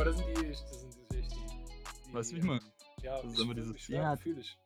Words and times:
aber 0.00 0.10
das 0.10 0.16
sind 0.18 0.28
die, 0.38 0.48
das 0.48 0.80
sind 0.80 0.94
die, 1.12 1.16
die, 1.20 1.28
die 2.08 2.14
Weißt 2.14 2.30
du, 2.30 2.34
wie 2.36 2.38
ich 2.40 2.44
meine? 2.46 2.60
Ja, 3.02 3.20
Das 3.22 3.32
ist 3.32 3.40
immer 3.40 3.54
dieses, 3.54 3.76
ich, 3.76 3.88
ja, 3.88 4.02
ja, 4.02 4.16
fühl 4.16 4.38
ich. 4.38 4.56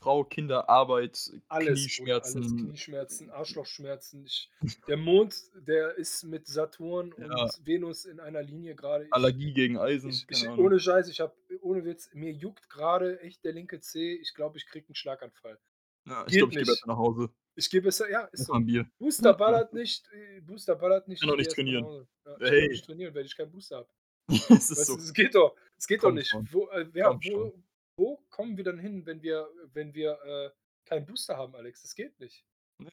Frau, 0.00 0.22
Kinder, 0.22 0.68
Arbeit, 0.68 1.12
Alles, 1.12 1.26
Bruder, 1.48 1.56
alles. 1.56 1.80
Knieschmerzen. 1.80 2.56
Knieschmerzen, 2.58 3.30
Arschlochschmerzen. 3.30 4.24
Ich, 4.26 4.50
der 4.86 4.98
Mond, 4.98 5.34
der 5.66 5.94
ist 5.96 6.24
mit 6.24 6.46
Saturn 6.46 7.12
Ja. 7.18 7.24
und 7.44 7.66
Venus 7.66 8.04
in 8.04 8.20
einer 8.20 8.42
Linie 8.42 8.74
gerade. 8.74 9.06
Allergie 9.10 9.52
gegen 9.54 9.78
Eisen. 9.78 10.10
ich, 10.10 10.26
ich, 10.28 10.48
ohne 10.48 10.78
Scheiß, 10.78 11.08
ich 11.08 11.20
habe, 11.20 11.34
ohne 11.62 11.84
Witz, 11.84 12.10
mir 12.12 12.32
juckt 12.32 12.68
gerade 12.68 13.18
echt 13.20 13.44
der 13.44 13.52
linke 13.52 13.80
Zeh. 13.80 14.14
Ich 14.16 14.34
glaube, 14.34 14.58
ich 14.58 14.66
krieg 14.66 14.84
einen 14.88 14.94
Schlaganfall. 14.94 15.58
ja, 16.06 16.24
ich 16.28 16.36
glaube, 16.36 16.50
ich 16.52 16.56
gehe 16.56 16.58
nicht. 16.60 16.66
besser 16.66 16.86
nach 16.86 16.98
Hause. 16.98 17.30
Ich 17.56 17.70
gebe 17.70 17.88
es, 17.88 17.98
ja, 18.00 18.24
ist 18.26 18.46
so. 18.46 18.52
Bier. 18.60 18.86
Booster 18.98 19.32
ballert 19.32 19.72
nicht, 19.72 20.06
äh, 20.12 20.40
Booster 20.42 20.74
ballert 20.74 21.08
nicht. 21.08 21.22
Kann 21.22 21.30
ich 21.30 21.36
nicht 21.46 21.56
geh 21.56 21.62
erst 21.62 21.84
mal 21.84 21.84
trainieren. 21.84 22.06
Ja, 22.26 22.32
ich 22.32 22.38
kann 22.40 22.48
Hey. 22.50 22.68
nicht 22.68 22.84
trainieren, 22.84 23.14
weil 23.14 23.24
ich 23.24 23.36
keinen 23.36 23.52
Booster 23.52 23.76
habe. 23.78 23.88
Es 24.50 24.70
Weißt 24.70 24.86
so. 24.86 24.96
es 24.96 25.12
geht 25.12 25.34
doch. 25.34 25.56
Es 25.76 25.86
geht 25.86 25.98
doch 26.02 26.08
Komm 26.08 26.14
nicht. 26.14 26.28
schon. 26.30 26.48
Wo, 26.52 26.68
äh, 26.68 26.88
ja, 26.94 27.08
Komm 27.08 27.22
schon. 27.22 27.34
wo, 27.34 27.62
wo 27.96 28.16
kommen 28.30 28.56
wir 28.56 28.64
dann 28.64 28.78
hin, 28.78 29.04
wenn 29.06 29.22
wir, 29.22 29.48
wenn 29.72 29.92
wir 29.94 30.18
äh, 30.24 30.50
keinen 30.88 31.06
Booster 31.06 31.36
haben, 31.36 31.54
Alex? 31.54 31.82
Das 31.82 31.94
geht 31.94 32.18
nicht. 32.20 32.44
Nee. 32.78 32.90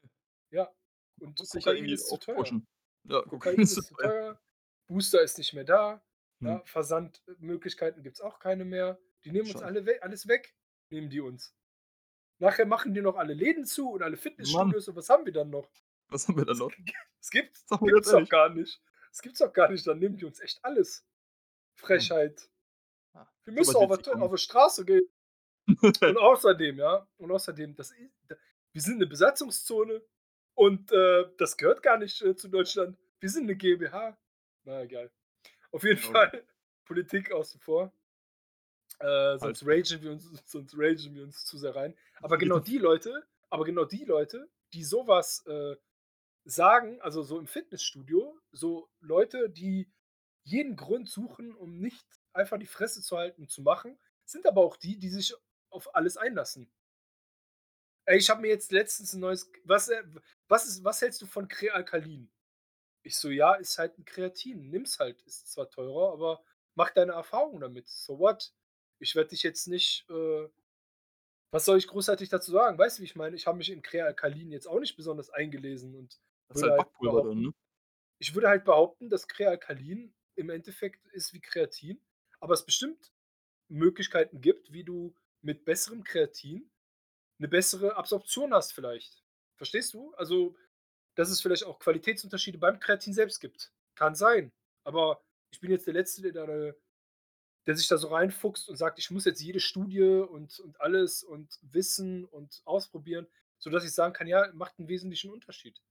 Ja. 0.52 0.71
Und 1.20 1.38
Kokain 1.49 1.85
ist 1.85 2.07
zu 2.09 2.17
teuer. 2.17 2.35
aufpushen. 2.38 2.67
Ja, 3.07 3.21
Kokain 3.21 3.59
ist 3.59 3.76
zu 3.76 3.94
teuer. 3.95 4.40
Booster 4.88 5.21
ist 5.21 5.38
nicht 5.38 5.54
mehr 5.54 5.63
da. 5.63 6.04
Ja, 6.41 6.55
Hm. 6.59 6.66
Versandmöglichkeiten 6.66 8.02
gibt 8.04 8.16
es 8.16 8.21
auch 8.21 8.40
keine 8.40 8.66
mehr. 8.66 8.99
Die 9.23 9.32
nehmen 9.32 9.43
uns 9.43 9.52
Scheiße. 9.54 9.66
alle 9.66 9.85
we 9.85 10.02
alles 10.02 10.27
weg. 10.27 10.55
Nehmen 10.90 11.09
die 11.09 11.21
uns. 11.21 11.55
Nachher 12.40 12.66
machen 12.66 12.93
die 12.95 13.01
noch 13.01 13.16
alle 13.16 13.34
Läden 13.35 13.66
zu 13.66 13.91
und 13.91 14.01
alle 14.01 14.18
Fitnessstudios. 14.18 14.88
Und 14.88 14.95
was 14.95 15.10
haben 15.10 15.26
wir 15.26 15.34
dann 15.34 15.51
noch? 15.51 15.70
Was 16.10 16.27
haben 16.27 16.38
wir 16.38 16.45
da 16.45 16.54
noch? 16.54 16.71
Es 17.21 17.29
gibt 17.29 17.55
gibt's 17.70 18.10
ganz 18.10 18.10
doch 18.12 18.29
gar 18.29 18.49
nicht. 18.49 18.82
Das 19.12 19.21
gibt's 19.21 19.38
doch 19.40 19.54
gar 19.54 19.70
nicht. 19.70 19.85
Dann 19.85 19.99
nehmen 19.99 20.18
die 20.18 20.26
uns 20.26 20.40
echt 20.40 20.60
alles. 20.66 21.05
Frechheit. 21.82 22.49
Ah, 23.13 23.27
Wir 23.43 23.54
müssen 23.54 23.76
auf, 23.76 23.91
auf 23.91 24.32
die 24.32 24.37
Straße 24.37 24.85
gehen. 24.85 25.10
Und 25.82 26.01
außerdem, 26.18 26.77
ja, 26.77 27.07
und 27.18 27.32
außerdem, 27.32 27.76
das 27.76 27.93
wir 28.73 28.82
sind 28.82 28.96
eine 28.96 29.07
Besatzungszone 29.07 30.01
und 30.55 30.91
äh, 30.91 31.26
das 31.38 31.57
gehört 31.57 31.84
gar 31.84 31.98
nicht 31.98 32.21
äh, 32.21 32.35
zu 32.35 32.48
Deutschland. 32.48 32.98
Wir 33.20 33.29
sind 33.29 33.43
eine 33.43 33.55
GmbH. 33.55 34.18
Na 34.63 34.82
egal. 34.84 35.12
Auf 35.71 35.84
jeden 35.84 35.99
Okay. 35.99 36.12
Fall 36.12 36.48
Politik 36.85 37.32
außen 37.32 37.60
vor. 37.60 37.93
Äh, 38.99 39.38
sonst, 39.40 39.66
ragen 39.66 40.01
wir 40.01 40.12
uns, 40.12 40.29
sonst 40.45 40.77
ragen 40.77 41.16
wir 41.16 41.23
uns 41.23 41.45
zu 41.45 41.57
sehr 41.57 41.76
rein. 41.76 41.98
Aber 42.21 42.38
genau 42.38 42.60
die 42.60 42.77
Leute, 42.77 43.26
aber 43.49 43.66
genau 43.66 43.85
die 43.85 44.05
Leute, 44.05 44.49
die 44.73 44.84
sowas 44.84 45.45
äh, 45.48 45.76
sagen, 46.45 47.01
also 47.01 47.23
so 47.23 47.40
im 47.40 47.48
Fitnessstudio, 47.48 48.40
so 48.51 48.90
Leute, 48.99 49.49
die 49.49 49.91
jeden 50.44 50.76
Grund 50.76 51.10
suchen, 51.10 51.56
um 51.56 51.78
nicht 51.80 52.06
einfach 52.34 52.58
die 52.58 52.66
Fresse 52.66 53.02
zu 53.02 53.18
halten 53.18 53.44
und 53.44 53.52
zu 53.52 53.62
machen, 53.62 54.00
sind 54.26 54.46
aber 54.48 54.62
auch 54.62 54.78
die, 54.78 54.98
die 54.98 55.10
sich 55.10 55.36
auf 55.70 55.96
alles 55.96 56.18
einlassen. 56.18 56.72
Ey, 58.06 58.18
ich 58.18 58.30
habe 58.30 58.42
mir 58.42 58.50
jetzt 58.50 58.72
letztens 58.72 59.14
ein 59.14 59.20
neues. 59.20 59.52
Was, 59.64 59.90
äh, 59.90 60.04
was, 60.48 60.68
ist, 60.68 60.84
was 60.84 61.02
hältst 61.02 61.22
du 61.22 61.28
von 61.28 61.48
Krealkalin? 61.48 62.32
Ich 63.04 63.18
so, 63.18 63.30
ja, 63.30 63.54
ist 63.54 63.78
halt 63.78 63.98
ein 63.98 64.06
Kreatin. 64.06 64.69
Nimm's 64.69 65.00
halt. 65.00 65.22
Ist 65.24 65.52
zwar 65.52 65.69
teurer, 65.69 66.12
aber 66.14 66.44
mach 66.75 66.92
deine 66.92 67.14
Erfahrung 67.14 67.59
damit. 67.59 67.88
So 67.88 68.19
what? 68.19 68.53
Ich 69.00 69.16
werde 69.16 69.30
dich 69.30 69.44
jetzt 69.44 69.68
nicht. 69.68 70.09
Äh, 70.09 70.50
was 71.52 71.66
soll 71.66 71.78
ich 71.78 71.88
großartig 71.88 72.30
dazu 72.30 72.52
sagen? 72.52 72.78
Weißt 72.78 72.97
du, 72.97 73.02
wie 73.02 73.06
ich 73.06 73.16
meine? 73.16 73.36
Ich 73.36 73.46
habe 73.46 73.58
mich 73.58 73.69
in 73.69 73.81
Krealkalin 73.81 74.52
jetzt 74.52 74.68
auch 74.68 74.80
nicht 74.80 74.96
besonders 74.96 75.30
eingelesen 75.30 75.96
und 75.96 76.19
Das 76.47 76.57
ist 76.57 76.63
halt 76.63 76.72
halt 76.72 76.80
Backpulver 76.80 77.12
behaupten, 77.12 77.30
drin, 77.30 77.47
ne? 77.47 77.53
ich 78.19 78.34
würde 78.34 78.47
halt 78.47 78.63
behaupten, 78.63 79.09
dass 79.09 79.28
Krealkalin 79.28 80.13
im 80.41 80.50
Endeffekt 80.50 81.07
ist 81.07 81.34
wie 81.34 81.40
Kreatin, 81.40 82.02
aber 82.40 82.53
es 82.53 82.66
bestimmt 82.66 83.12
Möglichkeiten 83.69 84.41
gibt, 84.41 84.74
wie 84.74 84.84
du 84.84 85.16
mit 85.41 85.66
besserem 85.66 86.03
Kreatin 86.03 86.69
eine 87.40 87.47
bessere 87.47 87.96
Absorption 87.96 88.53
hast 88.53 88.74
vielleicht. 88.74 89.24
Verstehst 89.56 89.94
du? 89.94 90.13
Also, 90.16 90.56
dass 91.16 91.30
es 91.30 91.41
vielleicht 91.41 91.63
auch 91.63 91.80
Qualitätsunterschiede 91.80 92.57
beim 92.57 92.80
Kreatin 92.80 93.13
selbst 93.13 93.40
gibt. 93.40 93.72
Kann 93.96 94.16
sein. 94.16 94.51
Aber 94.84 95.24
ich 95.51 95.59
bin 95.59 95.72
jetzt 95.72 95.88
der 95.88 95.94
Letzte, 95.94 96.22
der, 96.22 96.46
da, 96.46 96.74
der 97.66 97.75
sich 97.75 97.88
da 97.88 97.97
so 97.97 98.09
reinfuchst 98.09 98.69
und 98.69 98.78
sagt, 98.78 99.00
ich 99.00 99.12
muss 99.12 99.25
jetzt 99.25 99.41
jede 99.41 99.59
Studie 99.59 100.03
und, 100.03 100.59
und 100.59 100.80
alles 100.81 101.24
und 101.24 101.57
wissen 101.62 102.25
und 102.25 102.62
ausprobieren, 102.66 103.28
sodass 103.59 103.84
ich 103.84 103.91
sagen 103.91 104.13
kann, 104.13 104.28
ja, 104.28 104.51
macht 104.53 104.80
einen 104.80 104.88
wesentlichen 104.88 105.31
Unterschied. 105.31 105.81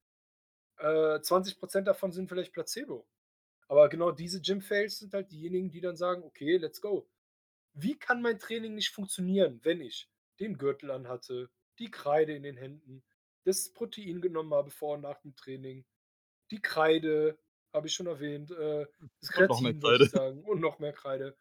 Äh, 0.78 1.20
20% 1.20 1.82
davon 1.82 2.12
sind 2.12 2.28
vielleicht 2.28 2.52
Placebo. 2.52 3.06
Aber 3.70 3.88
genau 3.88 4.10
diese 4.10 4.40
Gym-Fails 4.40 4.98
sind 4.98 5.14
halt 5.14 5.30
diejenigen, 5.30 5.70
die 5.70 5.80
dann 5.80 5.96
sagen, 5.96 6.24
okay, 6.24 6.56
let's 6.56 6.80
go. 6.80 7.08
Wie 7.72 7.96
kann 7.96 8.20
mein 8.20 8.40
Training 8.40 8.74
nicht 8.74 8.90
funktionieren, 8.90 9.60
wenn 9.62 9.80
ich 9.80 10.10
den 10.40 10.58
Gürtel 10.58 10.90
anhatte, 10.90 11.48
die 11.78 11.88
Kreide 11.88 12.34
in 12.34 12.42
den 12.42 12.56
Händen, 12.56 13.04
das 13.44 13.72
Protein 13.72 14.20
genommen 14.20 14.52
habe 14.52 14.70
vor 14.70 14.94
und 14.94 15.02
nach 15.02 15.20
dem 15.20 15.36
Training, 15.36 15.86
die 16.50 16.60
Kreide, 16.60 17.38
habe 17.72 17.86
ich 17.86 17.94
schon 17.94 18.08
erwähnt, 18.08 18.50
äh, 18.50 18.86
das 19.20 19.30
noch 19.46 19.60
mehr 19.60 19.74
Kreatin, 19.74 19.82
wollte 19.82 20.02
ich 20.02 20.10
Kreide. 20.10 20.10
sagen, 20.10 20.42
und 20.42 20.60
noch 20.60 20.80
mehr 20.80 20.92
Kreide. 20.92 21.38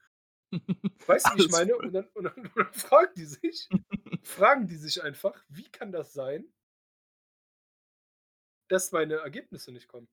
Weißt 1.07 1.29
du, 1.29 1.35
wie 1.35 1.45
ich 1.45 1.51
meine? 1.51 1.75
Und 1.77 1.91
dann, 1.91 2.07
und 2.13 2.25
dann, 2.25 2.33
und 2.45 2.55
dann 2.55 2.73
fragen 2.73 3.13
die 3.17 3.25
sich, 3.25 3.67
fragen 4.21 4.67
die 4.67 4.77
sich 4.77 5.01
einfach, 5.01 5.43
wie 5.47 5.67
kann 5.71 5.91
das 5.91 6.13
sein, 6.13 6.45
dass 8.67 8.91
meine 8.91 9.15
Ergebnisse 9.15 9.71
nicht 9.71 9.87
kommen? 9.87 10.07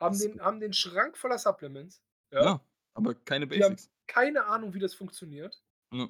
Haben 0.00 0.18
den, 0.18 0.40
haben 0.40 0.60
den 0.60 0.72
Schrank 0.72 1.16
voller 1.16 1.38
Supplements, 1.38 2.02
Ja. 2.32 2.44
ja, 2.44 2.66
aber 2.94 3.14
keine 3.14 3.46
die 3.46 3.62
haben 3.62 3.74
Basics. 3.76 3.90
keine 4.06 4.44
Ahnung, 4.46 4.74
wie 4.74 4.78
das 4.78 4.94
funktioniert 4.94 5.62
Ja. 5.92 6.08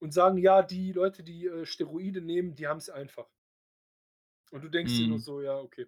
und 0.00 0.12
sagen, 0.12 0.38
ja, 0.38 0.62
die 0.62 0.92
Leute, 0.92 1.22
die 1.22 1.46
äh, 1.46 1.64
Steroide 1.66 2.20
nehmen, 2.20 2.54
die 2.54 2.66
haben 2.66 2.78
es 2.78 2.90
einfach. 2.90 3.30
Und 4.50 4.62
du 4.62 4.68
denkst 4.68 4.92
dir 4.92 5.06
nur 5.08 5.18
Mhm. 5.18 5.22
so, 5.22 5.40
ja, 5.42 5.58
okay. 5.58 5.86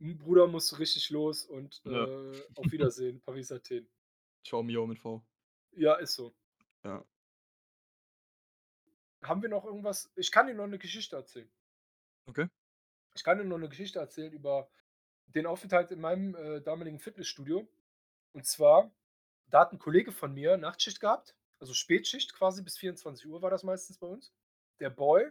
Hm, 0.00 0.18
Bruder 0.18 0.46
muss 0.46 0.78
richtig 0.78 1.10
los 1.10 1.44
und 1.46 1.80
Ja. 1.84 2.04
äh, 2.04 2.42
auf 2.56 2.64
Wiedersehen, 2.72 3.20
Paris 3.22 3.50
Athen. 3.52 3.88
Ciao, 4.46 4.62
Mio 4.62 4.86
mit 4.86 4.98
V. 4.98 5.24
Ja, 5.72 5.94
ist 5.96 6.14
so. 6.14 6.34
Ja. 6.84 7.04
Haben 9.22 9.42
wir 9.42 9.48
noch 9.48 9.64
irgendwas? 9.64 10.12
Ich 10.16 10.30
kann 10.30 10.46
dir 10.46 10.54
noch 10.54 10.64
eine 10.64 10.78
Geschichte 10.78 11.16
erzählen. 11.16 11.50
Okay. 12.26 12.48
Ich 13.16 13.24
kann 13.24 13.38
dir 13.38 13.44
noch 13.44 13.56
eine 13.56 13.68
Geschichte 13.68 13.98
erzählen 13.98 14.32
über 14.32 14.70
den 15.26 15.46
Aufenthalt 15.46 15.90
in 15.90 16.00
meinem 16.00 16.34
äh, 16.34 16.60
damaligen 16.60 16.98
Fitnessstudio. 16.98 17.66
Und 18.32 18.46
zwar, 18.46 18.90
da 19.48 19.60
hat 19.60 19.72
ein 19.72 19.78
Kollege 19.78 20.12
von 20.12 20.32
mir 20.32 20.56
Nachtschicht 20.56 21.00
gehabt, 21.00 21.34
also 21.60 21.72
Spätschicht 21.72 22.34
quasi, 22.34 22.62
bis 22.62 22.76
24 22.76 23.26
Uhr 23.26 23.42
war 23.42 23.50
das 23.50 23.62
meistens 23.62 23.98
bei 23.98 24.06
uns. 24.06 24.32
Der 24.80 24.90
Boy 24.90 25.30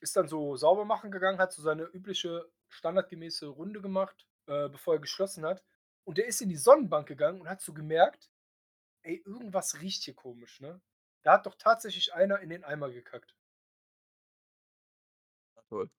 ist 0.00 0.16
dann 0.16 0.28
so 0.28 0.56
sauber 0.56 0.84
machen 0.84 1.10
gegangen, 1.10 1.38
hat 1.38 1.52
so 1.52 1.62
seine 1.62 1.84
übliche 1.84 2.48
standardgemäße 2.68 3.46
Runde 3.46 3.80
gemacht, 3.80 4.26
äh, 4.46 4.68
bevor 4.68 4.94
er 4.94 5.00
geschlossen 5.00 5.44
hat. 5.44 5.62
Und 6.04 6.18
der 6.18 6.26
ist 6.26 6.40
in 6.40 6.48
die 6.48 6.56
Sonnenbank 6.56 7.08
gegangen 7.08 7.40
und 7.40 7.48
hat 7.48 7.60
so 7.60 7.74
gemerkt, 7.74 8.30
ey, 9.02 9.22
irgendwas 9.24 9.80
riecht 9.80 10.04
hier 10.04 10.14
komisch, 10.14 10.60
ne? 10.60 10.80
Da 11.22 11.32
hat 11.32 11.46
doch 11.46 11.56
tatsächlich 11.56 12.14
einer 12.14 12.38
in 12.40 12.50
den 12.50 12.62
Eimer 12.62 12.90
gekackt. 12.90 13.34
Toll. 15.68 15.90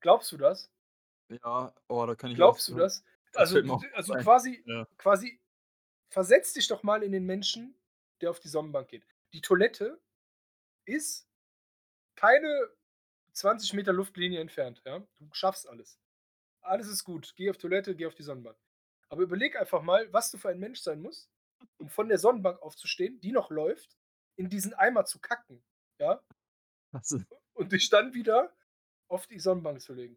Glaubst 0.00 0.32
du 0.32 0.36
das? 0.36 0.70
Ja, 1.28 1.74
oh, 1.88 2.06
da 2.06 2.14
kann 2.14 2.30
ich 2.30 2.36
Glaubst 2.36 2.68
auch- 2.70 2.74
du 2.74 2.78
das? 2.80 3.04
das 3.32 3.36
Also, 3.36 3.54
fällt 3.56 3.66
mir 3.66 3.72
auch 3.74 3.80
d- 3.82 3.92
also 3.92 4.14
quasi, 4.14 4.62
Ja. 4.66 4.86
quasi, 4.96 5.40
versetz 6.10 6.52
dich 6.54 6.68
doch 6.68 6.82
mal 6.82 7.02
in 7.02 7.12
den 7.12 7.24
Menschen, 7.26 7.74
der 8.20 8.30
auf 8.30 8.40
die 8.40 8.48
Sonnenbank 8.48 8.88
geht. 8.88 9.06
Die 9.32 9.40
Toilette 9.42 10.00
ist 10.86 11.28
keine 12.16 12.70
20 13.32 13.74
Meter 13.74 13.92
Luftlinie 13.92 14.40
entfernt, 14.40 14.82
ja? 14.84 15.00
Du 15.18 15.28
schaffst 15.32 15.68
alles. 15.68 15.98
Alles 16.62 16.88
ist 16.88 17.04
gut. 17.04 17.34
Geh 17.36 17.50
auf 17.50 17.58
Toilette, 17.58 17.94
geh 17.94 18.06
auf 18.06 18.14
die 18.14 18.22
Sonnenbank. 18.22 18.58
Aber 19.10 19.22
überleg 19.22 19.56
einfach 19.56 19.82
mal, 19.82 20.12
was 20.12 20.30
du 20.30 20.38
für 20.38 20.48
ein 20.48 20.58
Mensch 20.58 20.80
sein 20.80 21.00
musst, 21.00 21.30
um 21.78 21.88
von 21.88 22.08
der 22.08 22.18
Sonnenbank 22.18 22.60
aufzustehen, 22.62 23.20
die 23.20 23.32
noch 23.32 23.50
läuft, 23.50 23.96
in 24.36 24.48
diesen 24.48 24.74
Eimer 24.74 25.04
zu 25.04 25.18
kacken, 25.20 25.62
ja? 25.98 26.22
Und 27.54 27.72
dich 27.72 27.88
dann 27.90 28.14
wieder 28.14 28.52
auf 29.08 29.26
die 29.26 29.38
Sonnenbank 29.38 29.80
zu 29.80 29.92
legen. 29.94 30.16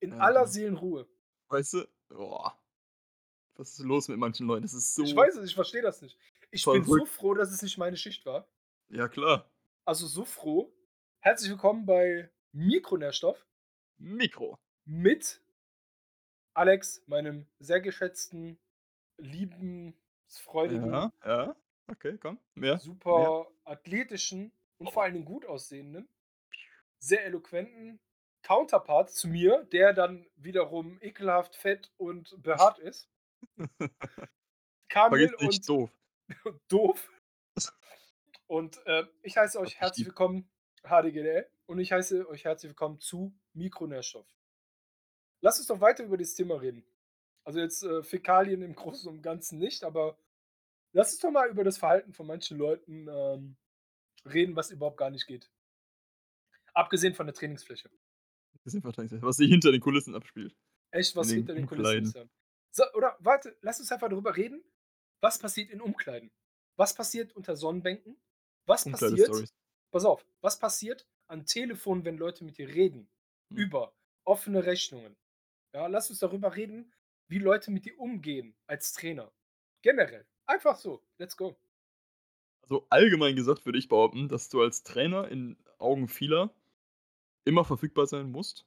In 0.00 0.12
Ja, 0.12 0.18
aller 0.18 0.40
ja. 0.40 0.46
Seelenruhe. 0.46 1.06
weißt 1.48 1.74
du, 1.74 1.88
boah. 2.08 2.56
Was 3.54 3.70
ist 3.78 3.80
los 3.80 4.08
mit 4.08 4.18
manchen 4.18 4.46
Leuten? 4.46 4.62
Das 4.62 4.72
ist 4.72 4.94
so. 4.94 5.02
Ich 5.02 5.14
weiß 5.14 5.36
es, 5.36 5.44
ich 5.50 5.54
verstehe 5.54 5.82
das 5.82 6.00
nicht. 6.00 6.18
Ich 6.50 6.64
bin 6.64 6.82
so 6.84 7.04
froh, 7.06 7.34
dass 7.34 7.52
es 7.52 7.62
nicht 7.62 7.76
meine 7.78 7.96
Schicht 7.96 8.24
war. 8.26 8.48
Ja, 8.88 9.06
klar. 9.08 9.50
Also 9.84 10.06
so 10.06 10.24
froh. 10.24 10.72
Herzlich 11.20 11.50
willkommen 11.50 11.84
bei 11.84 12.30
Mikronährstoff 12.52 13.46
Mikro. 13.98 14.58
mit 14.86 15.42
Alex, 16.54 17.02
meinem 17.06 17.46
sehr 17.58 17.80
geschätzten, 17.80 18.58
liebensfreudigen, 19.18 20.90
Ja, 20.92 21.12
ja. 21.24 21.56
Okay, 21.88 22.16
komm. 22.18 22.38
Mehr. 22.54 22.78
super 22.78 23.50
athletischen 23.64 24.52
und 24.78 24.90
vor 24.90 25.02
allen 25.02 25.14
Dingen 25.14 25.24
gut 25.26 25.44
aussehenden, 25.44 26.08
sehr 26.98 27.24
eloquenten 27.26 28.00
Counterpart 28.42 29.10
zu 29.10 29.28
mir, 29.28 29.64
der 29.72 29.92
dann 29.92 30.26
wiederum 30.36 30.98
ekelhaft 31.00 31.56
fett 31.56 31.92
und 31.96 32.34
behaart 32.42 32.78
ist. 32.78 33.08
Kamil 34.88 35.34
und 35.36 35.68
doof. 35.68 35.90
doof. 36.68 37.10
Und, 38.46 38.84
äh, 38.86 39.04
ich 39.22 39.36
heiße 39.36 39.60
euch 39.60 39.76
herzlich 39.76 40.06
willkommen, 40.06 40.50
HDGDL, 40.82 41.48
und 41.66 41.78
ich 41.78 41.92
heiße 41.92 42.28
euch 42.28 42.44
herzlich 42.44 42.70
willkommen 42.70 42.98
zu 42.98 43.32
Mikronährstoff. 43.52 44.26
Lasst 45.40 45.60
uns 45.60 45.68
doch 45.68 45.80
weiter 45.80 46.04
über 46.04 46.16
dieses 46.16 46.34
Thema 46.34 46.56
reden. 46.56 46.84
Also 47.44 47.60
jetzt, 47.60 47.82
äh, 47.84 48.02
Fäkalien 48.02 48.62
im 48.62 48.74
Großen 48.74 49.08
und 49.08 49.22
Ganzen 49.22 49.58
nicht, 49.58 49.84
aber 49.84 50.18
lass 50.92 51.12
uns 51.12 51.20
doch 51.20 51.30
mal 51.30 51.48
über 51.48 51.64
das 51.64 51.78
Verhalten 51.78 52.12
von 52.12 52.26
manchen 52.26 52.58
Leuten, 52.58 53.06
ähm, 53.08 53.56
reden, 54.24 54.56
was 54.56 54.70
überhaupt 54.70 54.96
gar 54.96 55.10
nicht 55.10 55.26
geht. 55.26 55.50
Abgesehen 56.74 57.14
von 57.14 57.26
der 57.26 57.34
Trainingsfläche. 57.34 57.90
Bisschen 58.64 58.82
verteidigt, 58.82 59.22
was 59.22 59.36
sich 59.36 59.50
hinter 59.50 59.72
den 59.72 59.80
Kulissen 59.80 60.14
abspielt. 60.14 60.54
Echt, 60.92 61.16
was 61.16 61.28
den 61.28 61.38
hinter 61.38 61.54
den 61.54 61.66
Kulissen 61.66 61.86
Umkleiden. 61.86 62.08
ist, 62.08 62.14
ja. 62.14 62.24
So, 62.72 62.84
oder 62.94 63.16
warte, 63.20 63.56
lass 63.62 63.80
uns 63.80 63.90
einfach 63.90 64.08
darüber 64.08 64.36
reden, 64.36 64.62
was 65.22 65.38
passiert 65.38 65.70
in 65.70 65.80
Umkleiden? 65.80 66.30
Was 66.76 66.94
passiert 66.94 67.34
unter 67.34 67.56
Sonnenbänken? 67.56 68.16
Was 68.66 68.84
passiert 68.84 69.30
pass 69.92 70.04
auf, 70.04 70.24
was 70.40 70.58
passiert 70.58 71.06
am 71.26 71.44
Telefon, 71.46 72.04
wenn 72.04 72.16
Leute 72.16 72.44
mit 72.44 72.58
dir 72.58 72.68
reden 72.68 73.08
Hm. 73.50 73.58
über 73.58 73.94
offene 74.24 74.64
Rechnungen? 74.64 75.16
Ja, 75.74 75.86
lass 75.86 76.10
uns 76.10 76.20
darüber 76.20 76.56
reden, 76.56 76.92
wie 77.28 77.38
Leute 77.38 77.70
mit 77.70 77.84
dir 77.84 77.98
umgehen 77.98 78.56
als 78.66 78.92
Trainer. 78.92 79.32
Generell. 79.82 80.26
Einfach 80.46 80.76
so. 80.76 81.02
Let's 81.18 81.36
go. 81.36 81.56
Also, 82.62 82.86
allgemein 82.90 83.36
gesagt 83.36 83.66
würde 83.66 83.78
ich 83.78 83.88
behaupten, 83.88 84.28
dass 84.28 84.48
du 84.48 84.62
als 84.62 84.82
Trainer 84.82 85.28
in 85.28 85.56
Augen 85.78 86.08
vieler 86.08 86.54
immer 87.44 87.64
verfügbar 87.64 88.06
sein 88.06 88.30
musst. 88.30 88.66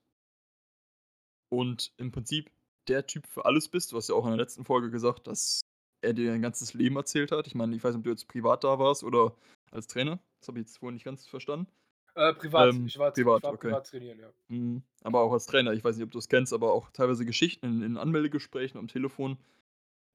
Und 1.49 1.93
im 1.97 2.11
Prinzip 2.11 2.51
der 2.87 3.07
Typ 3.07 3.27
für 3.27 3.45
alles 3.45 3.69
bist. 3.69 3.91
Du 3.91 3.97
hast 3.97 4.09
ja 4.09 4.15
auch 4.15 4.25
in 4.25 4.31
der 4.31 4.39
letzten 4.39 4.65
Folge 4.65 4.89
gesagt, 4.89 5.27
dass 5.27 5.61
er 6.01 6.13
dir 6.13 6.31
dein 6.31 6.41
ganzes 6.41 6.73
Leben 6.73 6.95
erzählt 6.95 7.31
hat. 7.31 7.47
Ich 7.47 7.55
meine, 7.55 7.75
ich 7.75 7.83
weiß 7.83 7.93
nicht, 7.93 7.99
ob 7.99 8.03
du 8.05 8.09
jetzt 8.09 8.27
privat 8.27 8.63
da 8.63 8.79
warst 8.79 9.03
oder 9.03 9.35
als 9.71 9.87
Trainer. 9.87 10.19
Das 10.39 10.47
habe 10.49 10.59
ich 10.59 10.67
jetzt 10.67 10.77
vorhin 10.77 10.95
nicht 10.95 11.05
ganz 11.05 11.25
verstanden. 11.25 11.67
Äh, 12.15 12.33
privat. 12.33 12.73
Ähm, 12.73 12.85
Ich 12.85 12.97
war, 12.97 13.09
ich 13.09 13.13
privat, 13.15 13.43
war 13.43 13.53
okay. 13.53 13.67
privat 13.69 13.87
trainieren, 13.87 14.19
ja. 14.19 14.33
Mhm. 14.49 14.83
Aber 15.01 15.21
auch 15.21 15.31
als 15.31 15.45
Trainer. 15.45 15.73
Ich 15.73 15.83
weiß 15.83 15.95
nicht, 15.95 16.05
ob 16.05 16.11
du 16.11 16.19
es 16.19 16.27
kennst, 16.27 16.53
aber 16.53 16.73
auch 16.73 16.91
teilweise 16.91 17.25
Geschichten 17.25 17.65
in, 17.65 17.81
in 17.81 17.97
Anmeldegesprächen 17.97 18.77
am 18.77 18.87
Telefon. 18.87 19.37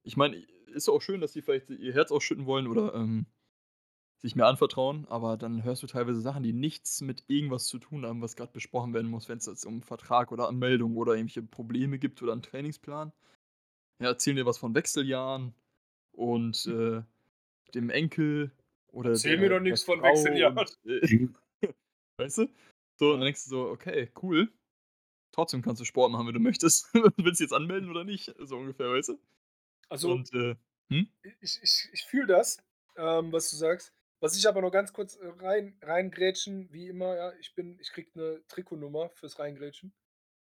Ich 0.03 0.15
meine, 0.15 0.37
ist 0.67 0.87
auch 0.87 1.01
schön, 1.01 1.19
dass 1.19 1.33
die 1.33 1.41
vielleicht 1.41 1.69
ihr 1.69 1.93
Herz 1.93 2.11
ausschütten 2.11 2.45
wollen 2.45 2.67
oder 2.67 2.93
ähm, 2.93 3.25
sich 4.19 4.35
mir 4.35 4.45
anvertrauen, 4.45 5.07
aber 5.07 5.37
dann 5.37 5.63
hörst 5.63 5.81
du 5.81 5.87
teilweise 5.87 6.19
Sachen, 6.19 6.43
die 6.43 6.51
nichts 6.51 7.01
mit 7.01 7.23
irgendwas 7.27 7.65
zu 7.65 7.79
tun 7.79 8.05
haben, 8.05 8.21
was 8.21 8.35
gerade 8.35 8.51
besprochen 8.51 8.93
werden 8.93 9.09
muss, 9.09 9.29
wenn 9.29 9.37
es 9.37 9.45
jetzt 9.45 9.65
um 9.65 9.81
Vertrag 9.81 10.31
oder 10.31 10.49
Anmeldung 10.49 10.97
oder 10.97 11.13
irgendwelche 11.13 11.43
Probleme 11.43 11.99
gibt 11.99 12.21
oder 12.21 12.33
einen 12.33 12.41
Trainingsplan. 12.41 13.13
Ja, 14.01 14.07
erzählen 14.07 14.35
dir 14.35 14.45
was 14.45 14.57
von 14.57 14.75
Wechseljahren 14.75 15.53
und 16.11 16.65
äh, 16.65 17.01
dem 17.73 17.89
Enkel 17.89 18.51
oder 18.91 19.11
Erzähl 19.11 19.37
der, 19.37 19.39
mir 19.39 19.49
doch 19.49 19.59
nix 19.61 19.83
von 19.83 20.01
Wechseljahren. 20.01 20.57
Und, 20.57 20.79
äh, 20.85 21.29
weißt 22.17 22.39
du? 22.39 22.47
So, 22.97 23.13
und 23.13 23.19
dann 23.19 23.25
denkst 23.25 23.45
du 23.45 23.49
so, 23.49 23.69
okay, 23.69 24.11
cool. 24.21 24.51
Trotzdem 25.31 25.61
kannst 25.61 25.79
du 25.79 25.85
Sport 25.85 26.11
machen, 26.11 26.27
wenn 26.27 26.33
du 26.33 26.39
möchtest. 26.39 26.89
Willst 27.17 27.39
du 27.39 27.43
jetzt 27.43 27.53
anmelden 27.53 27.89
oder 27.89 28.03
nicht? 28.03 28.33
So 28.39 28.57
ungefähr, 28.57 28.91
weißt 28.91 29.09
du? 29.09 29.19
Also, 29.87 30.11
Und, 30.11 30.33
äh, 30.33 30.55
hm? 30.91 31.07
ich, 31.39 31.59
ich, 31.61 31.89
ich 31.93 32.03
fühle 32.03 32.27
das, 32.27 32.57
ähm, 32.97 33.31
was 33.31 33.49
du 33.51 33.55
sagst. 33.55 33.93
Was 34.21 34.37
ich 34.37 34.47
aber 34.47 34.61
noch 34.61 34.71
ganz 34.71 34.93
kurz 34.93 35.15
äh, 35.17 35.27
rein, 35.27 35.77
reingrätschen, 35.81 36.71
wie 36.71 36.87
immer, 36.87 37.15
ja, 37.17 37.33
ich 37.39 37.53
bin, 37.55 37.77
ich 37.79 37.91
krieg 37.91 38.11
eine 38.15 38.41
Trikotnummer 38.47 39.09
fürs 39.09 39.39
Reingrätschen. 39.39 39.93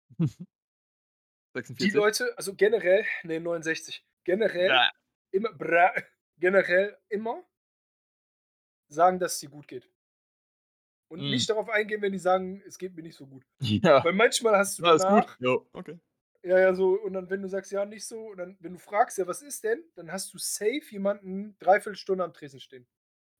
Die 1.79 1.89
46? 1.89 1.95
Leute, 1.95 2.37
also 2.37 2.53
generell, 2.55 3.05
ne, 3.23 3.39
69. 3.39 4.05
Generell 4.23 4.69
Ja. 4.69 4.91
immer, 5.31 5.53
bra, 5.53 5.93
generell 6.37 6.97
immer 7.09 7.43
sagen, 8.87 9.19
dass 9.19 9.33
es 9.33 9.39
dir 9.39 9.49
gut 9.49 9.67
geht. 9.67 9.89
Und 11.11 11.21
Mhm. 11.21 11.29
nicht 11.29 11.49
darauf 11.49 11.69
eingehen, 11.69 12.01
wenn 12.01 12.11
die 12.11 12.19
sagen, 12.19 12.61
es 12.67 12.77
geht 12.77 12.95
mir 12.95 13.01
nicht 13.01 13.15
so 13.17 13.25
gut. 13.25 13.43
Ja. 13.83 14.05
Weil 14.05 14.13
manchmal 14.13 14.57
hast 14.57 14.77
du 14.79 14.83
Ja, 14.83 14.93
ist 14.95 15.07
gut. 15.07 15.25
danach, 15.25 15.37
Jo, 15.39 15.67
okay. 15.73 15.99
ja, 16.43 16.57
ja, 16.59 16.73
so, 16.73 16.93
und 17.01 17.13
dann, 17.13 17.29
wenn 17.29 17.41
du 17.41 17.49
sagst, 17.49 17.71
ja, 17.71 17.85
nicht 17.85 18.05
so, 18.05 18.27
und 18.29 18.37
dann, 18.37 18.57
wenn 18.61 18.73
du 18.73 18.79
fragst, 18.79 19.17
ja, 19.17 19.27
was 19.27 19.41
ist 19.41 19.63
denn, 19.63 19.83
dann 19.95 20.11
hast 20.11 20.33
du 20.33 20.37
safe 20.37 20.81
jemanden 20.91 21.57
dreiviertel 21.59 21.97
Stunde 21.97 22.23
am 22.23 22.33
Tresen 22.33 22.59
stehen. 22.61 22.87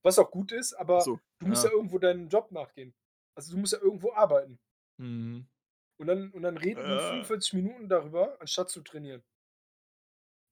Was 0.06 0.20
auch 0.20 0.32
gut 0.32 0.52
ist, 0.52 0.74
aber 0.74 1.06
so, 1.06 1.20
du 1.40 1.48
musst 1.48 1.64
ja 1.64 1.70
ja. 1.70 1.72
irgendwo 1.72 2.00
deinem 2.00 2.30
Job 2.30 2.52
nachgehen. 2.52 2.96
Also 3.36 3.52
du 3.54 3.58
musst 3.60 3.74
ja 3.74 3.80
irgendwo 3.80 4.14
arbeiten. 4.14 4.60
Mhm. 5.00 5.48
Und 6.00 6.08
dann, 6.08 6.32
und 6.32 6.42
dann 6.44 6.58
reden 6.58 6.88
die 6.88 6.98
Äh. 6.98 7.00
45 7.00 7.54
Minuten 7.54 7.90
darüber, 7.90 8.40
anstatt 8.42 8.70
zu 8.70 8.82
trainieren. 8.82 9.22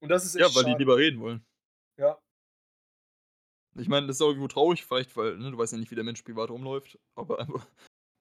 Und 0.01 0.09
das 0.09 0.25
ist 0.25 0.35
echt 0.35 0.49
Ja, 0.49 0.53
weil 0.55 0.63
die 0.65 0.73
schade. 0.73 0.75
lieber 0.75 0.97
reden 0.97 1.19
wollen. 1.19 1.45
Ja. 1.97 2.19
Ich 3.75 3.87
meine, 3.89 4.07
das 4.07 4.17
ist 4.17 4.21
auch 4.21 4.27
irgendwo 4.29 4.47
traurig, 4.47 4.83
vielleicht, 4.85 5.15
weil, 5.17 5.37
ne, 5.37 5.51
du 5.51 5.57
weißt 5.57 5.73
ja 5.73 5.79
nicht, 5.79 5.91
wie 5.91 5.95
der 5.95 6.03
Mensch 6.03 6.21
privat 6.23 6.49
rumläuft, 6.49 6.99
ob 7.15 7.29
er 7.31 7.39
einfach 7.39 7.67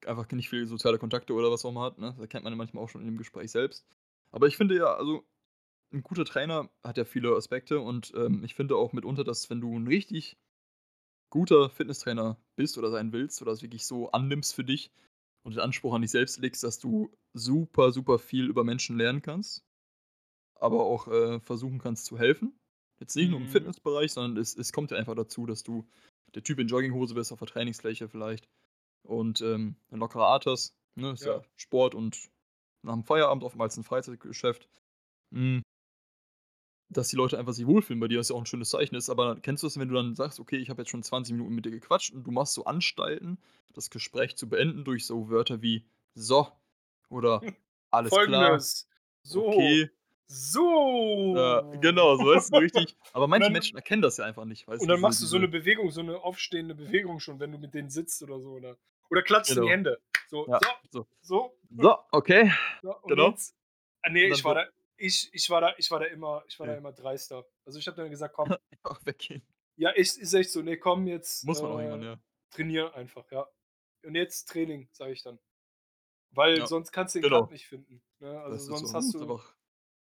einfach 0.05 0.29
nicht 0.31 0.49
viele 0.49 0.67
soziale 0.67 0.99
Kontakte 0.99 1.33
oder 1.33 1.51
was 1.51 1.65
auch 1.65 1.69
immer 1.71 1.81
hat, 1.83 1.97
ne? 1.97 2.11
Das 2.11 2.19
erkennt 2.19 2.43
man 2.43 2.53
ja 2.53 2.57
manchmal 2.57 2.83
auch 2.83 2.89
schon 2.89 3.01
in 3.01 3.07
dem 3.07 3.17
Gespräch 3.17 3.51
selbst. 3.51 3.85
Aber 4.31 4.47
ich 4.47 4.55
finde 4.57 4.75
ja, 4.77 4.93
also 4.95 5.25
'n 5.93 6.03
guter 6.03 6.25
Trainer 6.25 6.69
hat 6.83 6.97
ja 6.97 7.05
viele 7.05 7.35
Aspekte 7.35 7.79
und, 7.81 8.13
ähm, 8.15 8.43
ich 8.45 8.55
finde 8.55 8.75
auch 8.77 8.93
mitunter, 8.93 9.23
dass 9.25 9.49
wenn 9.49 9.61
du 9.61 9.75
'n 9.77 9.87
richtig 9.87 10.37
guter 11.31 11.69
Fitnesstrainer 11.69 12.37
bist 12.57 12.77
oder 12.77 12.91
sein 12.91 13.13
willst 13.13 13.41
oder 13.41 13.51
es 13.53 13.61
wirklich 13.61 13.85
so 13.85 14.11
annimmst 14.11 14.55
für 14.55 14.63
dich 14.63 14.91
und 15.45 15.53
den 15.55 15.61
Anspruch 15.61 15.93
an 15.93 16.01
dich 16.03 16.11
selbst 16.11 16.39
legst, 16.39 16.63
dass 16.63 16.79
du 16.79 17.11
super, 17.33 17.91
super 17.93 18.19
viel 18.19 18.47
über 18.47 18.63
Menschen 18.63 18.97
lernen 18.97 19.21
kannst, 19.21 19.65
aber 20.55 20.85
auch, 20.85 21.07
äh, 21.09 21.39
versuchen 21.41 21.79
kannst 21.79 22.05
zu 22.05 22.19
helfen. 22.19 22.59
Jetzt 23.01 23.15
nicht 23.17 23.29
nur 23.31 23.39
im 23.41 23.47
Mhm. 23.47 23.47
Fitnessbereich, 23.47 24.13
sondern 24.13 24.37
es 24.41 24.55
es 24.57 24.73
kommt 24.73 24.91
ja 24.91 24.97
einfach 24.97 25.15
dazu, 25.15 25.45
dass 25.47 25.63
du 25.63 25.87
der 26.35 26.43
Typ 26.43 26.59
in 26.59 26.67
Jogginghose 26.69 27.15
bist 27.15 27.31
auf 27.33 27.39
der 27.39 27.47
Trainingsfläche 27.49 28.09
vielleicht 28.09 28.49
und, 29.03 29.41
ähm, 29.41 29.77
'n 29.91 29.99
lockerer 29.99 30.27
Art 30.27 30.45
hast, 30.47 30.75
ne? 30.95 31.11
Ist 31.13 31.25
ja 31.25 31.33
Ja. 31.33 31.47
Sport 31.57 31.95
und 31.95 32.29
nach'm 32.85 33.05
Feierabend 33.05 33.43
oftmals 33.45 33.77
'n 33.77 33.83
Freizeitgeschäft. 33.85 34.69
Hm. 35.33 35.63
Dass 36.91 37.09
die 37.09 37.17
Leute 37.17 37.37
einfach 37.37 37.51
sich 37.53 37.67
wohlfühlen 37.67 37.99
bei 37.99 38.07
dir, 38.07 38.19
ist 38.21 38.29
ja 38.29 38.35
auch 38.35 38.39
'n 38.41 38.45
schönes 38.45 38.69
Zeichen 38.69 38.95
ist, 38.95 39.09
aber 39.09 39.35
kennst 39.41 39.61
du 39.61 39.67
das, 39.67 39.77
wenn 39.77 39.89
du 39.89 39.95
dann 39.95 40.15
sagst: 40.15 40.39
„Okay, 40.39 40.55
ich 40.57 40.69
habe 40.69 40.81
jetzt 40.81 40.89
schon 40.89 41.03
20 41.03 41.33
Minuten 41.35 41.53
mit 41.53 41.65
dir 41.65 41.71
gequatscht“ 41.71 42.13
und 42.13 42.23
du 42.23 42.31
machst 42.31 42.53
so 42.53 42.63
Anstalten, 42.63 43.39
das 43.73 43.89
Gespräch 43.89 44.37
zu 44.37 44.47
beenden 44.47 44.85
durch 44.85 45.05
so 45.05 45.29
Wörter 45.29 45.61
wie 45.61 45.85
„so“ 46.15 46.47
oder 47.09 47.49
„alles 47.91 48.19
klar“, 48.21 48.63
Folgendes. 48.63 48.87
So. 49.23 49.77
„okay“. 49.77 49.89
So. 50.27 50.65
Ja, 51.33 51.63
genau, 51.71 52.15
so 52.15 52.25
du, 52.25 52.39
so 52.39 52.57
richtig 52.59 52.97
aber 53.11 53.27
manche 53.27 53.51
dann 53.51 53.51
Menschen 53.51 53.75
erkennen 53.75 54.01
das 54.01 54.17
ja 54.17 54.25
einfach 54.25 54.45
nicht, 54.45 54.67
weißt 54.67 54.85
und 54.85 54.87
dann 54.89 55.01
machst 55.01 55.21
du 55.21 55.25
so 55.25 55.37
'ne 55.37 55.47
diese 55.47 55.47
Bewegung, 55.47 55.89
so 55.91 56.01
'ne 56.03 56.19
aufstehende 56.19 56.75
Bewegung 56.75 57.19
schon, 57.19 57.39
wenn 57.39 57.51
du 57.51 57.57
mit 57.57 57.73
denen 57.73 57.89
sitzt 57.89 58.21
oder 58.23 58.39
so, 58.39 58.51
oder 58.51 58.77
oder 59.09 59.21
klatschst 59.23 59.55
in 59.55 59.61
die 59.61 59.69
Genau. 59.69 59.71
Hände. 59.71 60.01
So, 60.27 60.47
Ja, 60.47 60.61
so, 60.61 60.67
so. 60.91 61.07
so, 61.21 61.57
So, 61.79 61.97
okay, 62.11 62.51
so 62.81 62.95
genau. 63.07 63.33
jetzt 63.33 63.55
ah, 64.03 64.09
ne, 64.09 64.21
dann 64.23 64.43
ich 64.43 64.45
war 64.45 64.55
da 64.55 64.67
ich 64.97 65.29
ich 65.33 65.49
war 65.49 65.61
da 65.61 65.75
ich 65.77 65.91
war 65.91 65.99
da 65.99 66.05
immer 66.07 66.43
ich 66.47 66.59
war 66.59 66.67
da 66.67 66.75
Okay. 66.75 66.77
immer 66.77 66.93
dreister. 66.93 67.45
Also, 67.65 67.79
ich 67.79 67.87
habe 67.87 67.97
dann 67.97 68.09
gesagt: 68.11 68.33
„Komm“ 68.35 68.55
Einfach 68.71 69.05
weggehen. 69.05 69.43
ja, 69.75 69.89
ist 69.91 70.17
ist 70.17 70.33
echt 70.33 70.51
so: 70.51 70.61
„Ne, 70.61 70.77
komm 70.77 71.07
jetzt, 71.07 71.47
Muss 71.47 71.61
man 71.61 71.71
auch 71.71 71.79
irgendwann, 71.79 72.03
äh, 72.03 72.03
ja. 72.03 72.19
trainier 72.51 72.95
einfach, 72.95 73.29
ja. 73.31 73.47
Und 74.03 74.15
jetzt 74.15 74.49
Training“, 74.49 74.89
sage 74.91 75.13
ich 75.13 75.23
dann. 75.23 75.39
Weil 76.31 76.63
Ja, 76.63 76.67
sonst 76.67 76.91
kannst 76.91 77.15
du 77.15 77.19
den 77.21 77.25
genau. 77.25 77.49
Cut 77.49 77.51
nicht 77.51 77.67
finden, 77.67 78.03
ne? 78.19 78.41
Also, 78.41 78.57
Das 78.57 78.77
so, 78.77 78.77
sonst 78.77 78.93
man 78.93 78.95
hast 78.95 79.13
du 79.15 79.35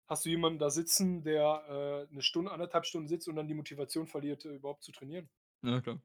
hast 0.08 0.26
du 0.26 0.30
jemanden 0.30 0.60
da 0.60 0.70
sitzen, 0.72 1.24
der, 1.24 2.08
äh, 2.12 2.14
'ne 2.16 2.22
Stunde, 2.24 2.52
1,5 2.52 2.86
Stunden 2.88 3.08
sitzt 3.10 3.28
und 3.30 3.36
dann 3.38 3.48
die 3.50 3.56
Motivation 3.56 4.08
verliert, 4.08 4.46
äh, 4.46 4.56
überhaupt 4.56 4.84
zu 4.84 4.92
trainieren. 4.94 5.30
Ja, 5.62 5.82
klar. 5.82 6.00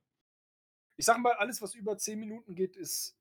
Ich 0.96 1.04
sage 1.06 1.20
mal, 1.20 1.32
alles, 1.34 1.62
was 1.62 1.74
über 1.74 1.96
10 1.96 2.18
Minuten 2.18 2.54
geht, 2.54 2.76
ist 2.76 3.16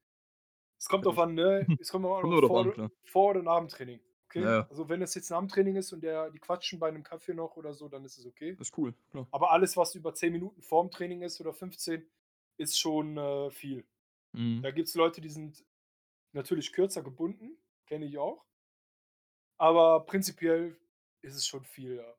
es 0.79 0.87
kommt 0.89 1.05
drauf 1.05 1.19
an, 1.19 1.35
ne? 1.35 1.69
Es 1.79 1.89
kommt 1.91 2.05
auch 2.05 2.33
drauf 2.35 2.53
vor 2.53 2.71
an, 2.77 2.91
vor 3.05 3.31
oder 3.31 3.43
nach 3.43 3.59
dem 3.59 3.67
Training, 3.69 4.01
Ja, 4.01 4.06
okay? 4.27 4.51
ja. 4.51 4.69
Also, 4.69 4.89
wenn 4.89 5.01
es 5.01 5.15
jetzt 5.15 5.29
nach 5.31 5.39
dem 5.39 5.47
Training 5.49 5.75
ist 5.77 5.93
und 5.93 6.01
der 6.01 6.31
die 6.31 6.39
quatschen 6.39 6.79
bei 6.79 6.91
'nem 6.91 7.03
Kaffee 7.03 7.33
noch 7.33 7.57
oder 7.57 7.73
so, 7.73 7.89
dann 7.89 8.05
ist 8.05 8.17
es 8.17 8.25
okay. 8.25 8.59
Ist 8.59 8.77
cool, 8.77 8.93
klar. 9.09 9.27
Aber 9.31 9.51
alles, 9.51 9.77
was 9.77 9.95
über 9.95 10.13
10 10.15 10.33
Minuten 10.33 10.61
vorm 10.63 10.91
Training 10.91 11.23
ist 11.23 11.41
oder 11.41 11.53
15, 11.53 12.09
ist 12.57 12.79
schon, 12.79 13.17
äh, 13.17 13.51
viel. 13.51 13.87
Mhm. 14.33 14.63
Da 14.63 14.71
gibt's 14.71 14.95
Leute, 14.95 15.21
die 15.21 15.29
sind 15.29 15.65
natürlich 16.33 16.73
kürzer 16.73 17.03
gebunden, 17.03 17.57
kenne 17.87 18.05
ich 18.07 18.17
auch. 18.19 18.45
Aber 19.59 20.05
prinzipiell 20.05 20.77
ist 21.21 21.35
es 21.35 21.45
schon 21.47 21.63
viel, 21.63 21.97
ja. 21.97 22.17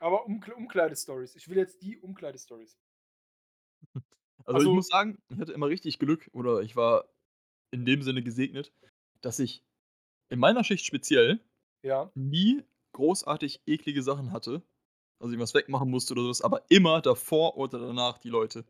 Aber 0.00 0.26
Umkl 0.26 0.52
Umkleidestories. 0.52 1.36
Ich 1.36 1.48
will 1.48 1.56
jetzt 1.56 1.80
die 1.82 1.98
Umkleidestories. 1.98 2.76
Also, 4.46 4.60
ich 4.62 4.70
Also 4.70 4.72
muss 4.72 4.88
sagen, 4.88 5.18
ich 5.28 5.38
hatte 5.38 5.52
immer 5.52 5.68
richtig 5.68 5.98
Glück 5.98 6.28
oder 6.32 6.60
ich 6.62 6.74
war 6.76 7.08
in 7.72 7.84
dem 7.84 8.02
Sinne 8.02 8.22
gesegnet, 8.22 8.72
dass 9.20 9.38
ich 9.38 9.64
in 10.30 10.38
meiner 10.38 10.64
Schicht 10.64 10.84
speziell 10.86 11.40
Ja. 11.82 12.10
nie 12.14 12.64
großartig 12.92 13.62
eklige 13.66 14.02
Sachen 14.02 14.32
hatte, 14.32 14.62
also 15.20 15.32
irgendwas 15.32 15.54
wegmachen 15.54 15.90
musste 15.90 16.14
oder 16.14 16.22
so 16.24 16.30
was, 16.30 16.42
aber 16.42 16.64
immer 16.70 17.00
davor 17.02 17.56
oder 17.56 17.78
danach 17.78 18.18
die 18.18 18.30
Leute 18.30 18.64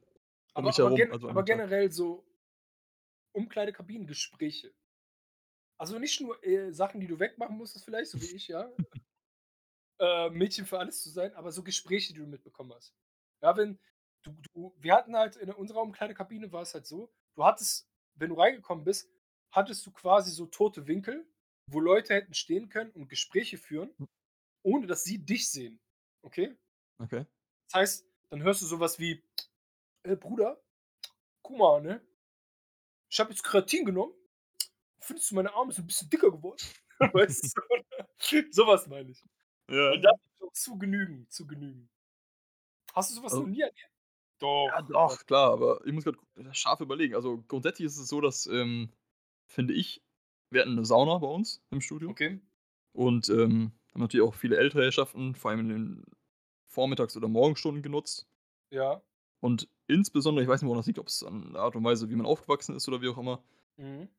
um 0.55 0.65
Aber 0.65 0.69
mich 0.69 0.79
aber 0.81 0.89
herum, 0.89 0.97
gen 0.97 1.13
also 1.13 1.29
aber 1.29 1.43
generell 1.45 1.91
so 1.91 2.25
Umkleidekabinengespräche. 3.33 4.73
Also, 5.79 5.99
nicht 5.99 6.21
nur, 6.21 6.43
äh, 6.45 6.73
Sachen, 6.73 7.01
die 7.01 7.07
du 7.07 7.19
wegmachen 7.19 7.57
musstest 7.57 7.85
vielleicht, 7.87 8.11
so 8.11 8.21
wie 8.21 8.27
ich, 8.37 8.49
ja. 8.49 8.71
äh, 10.01 10.31
Mädchen 10.31 10.67
für 10.67 10.79
alles 10.79 11.03
zu 11.03 11.11
sein, 11.11 11.35
aber 11.35 11.53
so 11.53 11.63
Gespräche, 11.63 12.13
die 12.13 12.21
du 12.21 12.27
mitbekommen 12.27 12.73
hast. 12.75 12.95
Ja, 13.43 13.57
wenn 13.57 13.79
du 14.23 14.33
du 14.53 14.75
wir 14.79 14.95
hatten 14.95 15.17
halt 15.17 15.37
in 15.37 15.51
unserer 15.51 15.83
Umkleidekabine 15.83 16.53
war 16.53 16.63
es 16.63 16.75
halt 16.75 16.87
so, 16.87 17.11
du 17.37 17.45
hattest 17.45 17.89
wenn 18.15 18.31
du 18.31 18.37
reingekommen 18.37 18.85
bist, 18.85 19.09
hattest 19.53 19.87
du 19.87 19.93
quasi 19.93 20.31
so 20.33 20.47
tote 20.47 20.87
Winkel, 20.87 21.27
wo 21.67 21.81
Leute 21.81 22.15
hätten 22.15 22.35
stehen 22.35 22.69
können 22.69 22.91
und 22.93 23.09
Gespräche 23.09 23.59
führen, 23.59 23.95
Hm. 23.99 24.05
ohne 24.65 24.87
dass 24.89 25.05
sie 25.05 25.25
dich 25.25 25.51
sehen, 25.51 25.81
okay? 26.23 26.59
Okay. 27.01 27.27
Das 27.69 27.81
heißt, 27.81 28.07
dann 28.29 28.43
hörst 28.43 28.61
du 28.63 28.67
so 28.67 28.81
was 28.81 28.99
wie: 28.99 29.25
„Ey 30.05 30.17
Bruder, 30.17 30.63
guck 31.43 31.59
mal, 31.59 31.83
ne? 31.83 32.03
Ich 33.11 33.19
habe 33.21 33.31
jetzt 33.31 33.43
Kreatin 33.43 33.85
genommen. 33.85 34.15
Findest 35.01 35.31
du, 35.31 35.37
meine 35.37 35.55
Arme 35.55 35.73
sind 35.73 35.85
'n 35.85 35.89
bisschen 35.89 36.11
dicker 36.11 36.31
geworden?“ 36.33 36.59
Weißt 37.13 37.43
du, 37.45 37.49
so 37.49 37.63
so 38.51 38.67
was 38.69 38.87
meine 38.89 39.11
ich. 39.13 39.25
Ja, 39.69 39.95
Und 39.95 40.03
ja. 40.03 40.11
schon 40.39 40.51
zu 40.55 40.79
genügen, 40.79 41.29
zu 41.31 41.47
genügen. 41.47 41.91
Hast 42.95 43.11
du 43.11 43.15
so 43.17 43.23
was 43.25 43.37
noch 43.37 43.47
Also 43.47 43.49
nie 43.49 43.61
erlebt? 43.63 43.91
Ja, 44.67 44.83
Doch, 44.83 44.83
doch. 44.83 45.07
doch, 45.09 45.27
klar, 45.27 45.53
aber 45.53 45.87
ich 45.87 45.93
muss 45.93 46.05
grad 46.05 46.17
scharf 46.53 46.81
überlegen. 46.81 47.15
Also, 47.15 47.43
grundsätzlich 47.49 47.87
ist 47.87 47.99
es 47.99 48.09
so, 48.09 48.21
dass, 48.23 48.47
ähm, 48.47 48.93
finde 49.51 49.75
ich 49.75 50.03
wir 50.53 50.63
hatten 50.63 50.75
'ne 50.77 50.85
Sauna 50.87 51.19
bei 51.19 51.29
uns 51.29 51.63
im 51.71 51.81
Studio 51.81 52.11
Okay. 52.11 52.41
und, 52.95 53.29
ähm, 53.31 53.73
haben 53.95 54.03
natürlich 54.03 54.27
auch 54.27 54.35
viele 54.35 54.57
ältere 54.59 54.85
Herrschaften, 54.85 55.35
vor 55.37 55.51
allem 55.53 55.61
in 55.63 55.69
den 55.71 56.05
Vormittags 56.69 57.17
oder 57.17 57.29
Morgenstunden 57.29 57.83
genutzt. 57.83 58.25
Ja. 58.73 59.03
Und 59.43 59.69
insbesondere 59.89 60.43
ich 60.45 60.49
weiß 60.49 60.61
nicht, 60.63 60.69
woran 60.69 60.79
das 60.79 60.87
liegt, 60.87 60.99
ob's 60.99 61.23
an 61.23 61.53
der 61.55 61.63
Art 61.63 61.75
und 61.77 61.83
Weise, 61.85 62.11
wie 62.11 62.17
man 62.17 62.27
aufgewachsen 62.27 62.77
ist 62.77 62.87
oder 62.89 63.01
wie 63.01 63.09
auch 63.09 63.19
immer. 63.19 63.43
Mhm. 63.79 64.11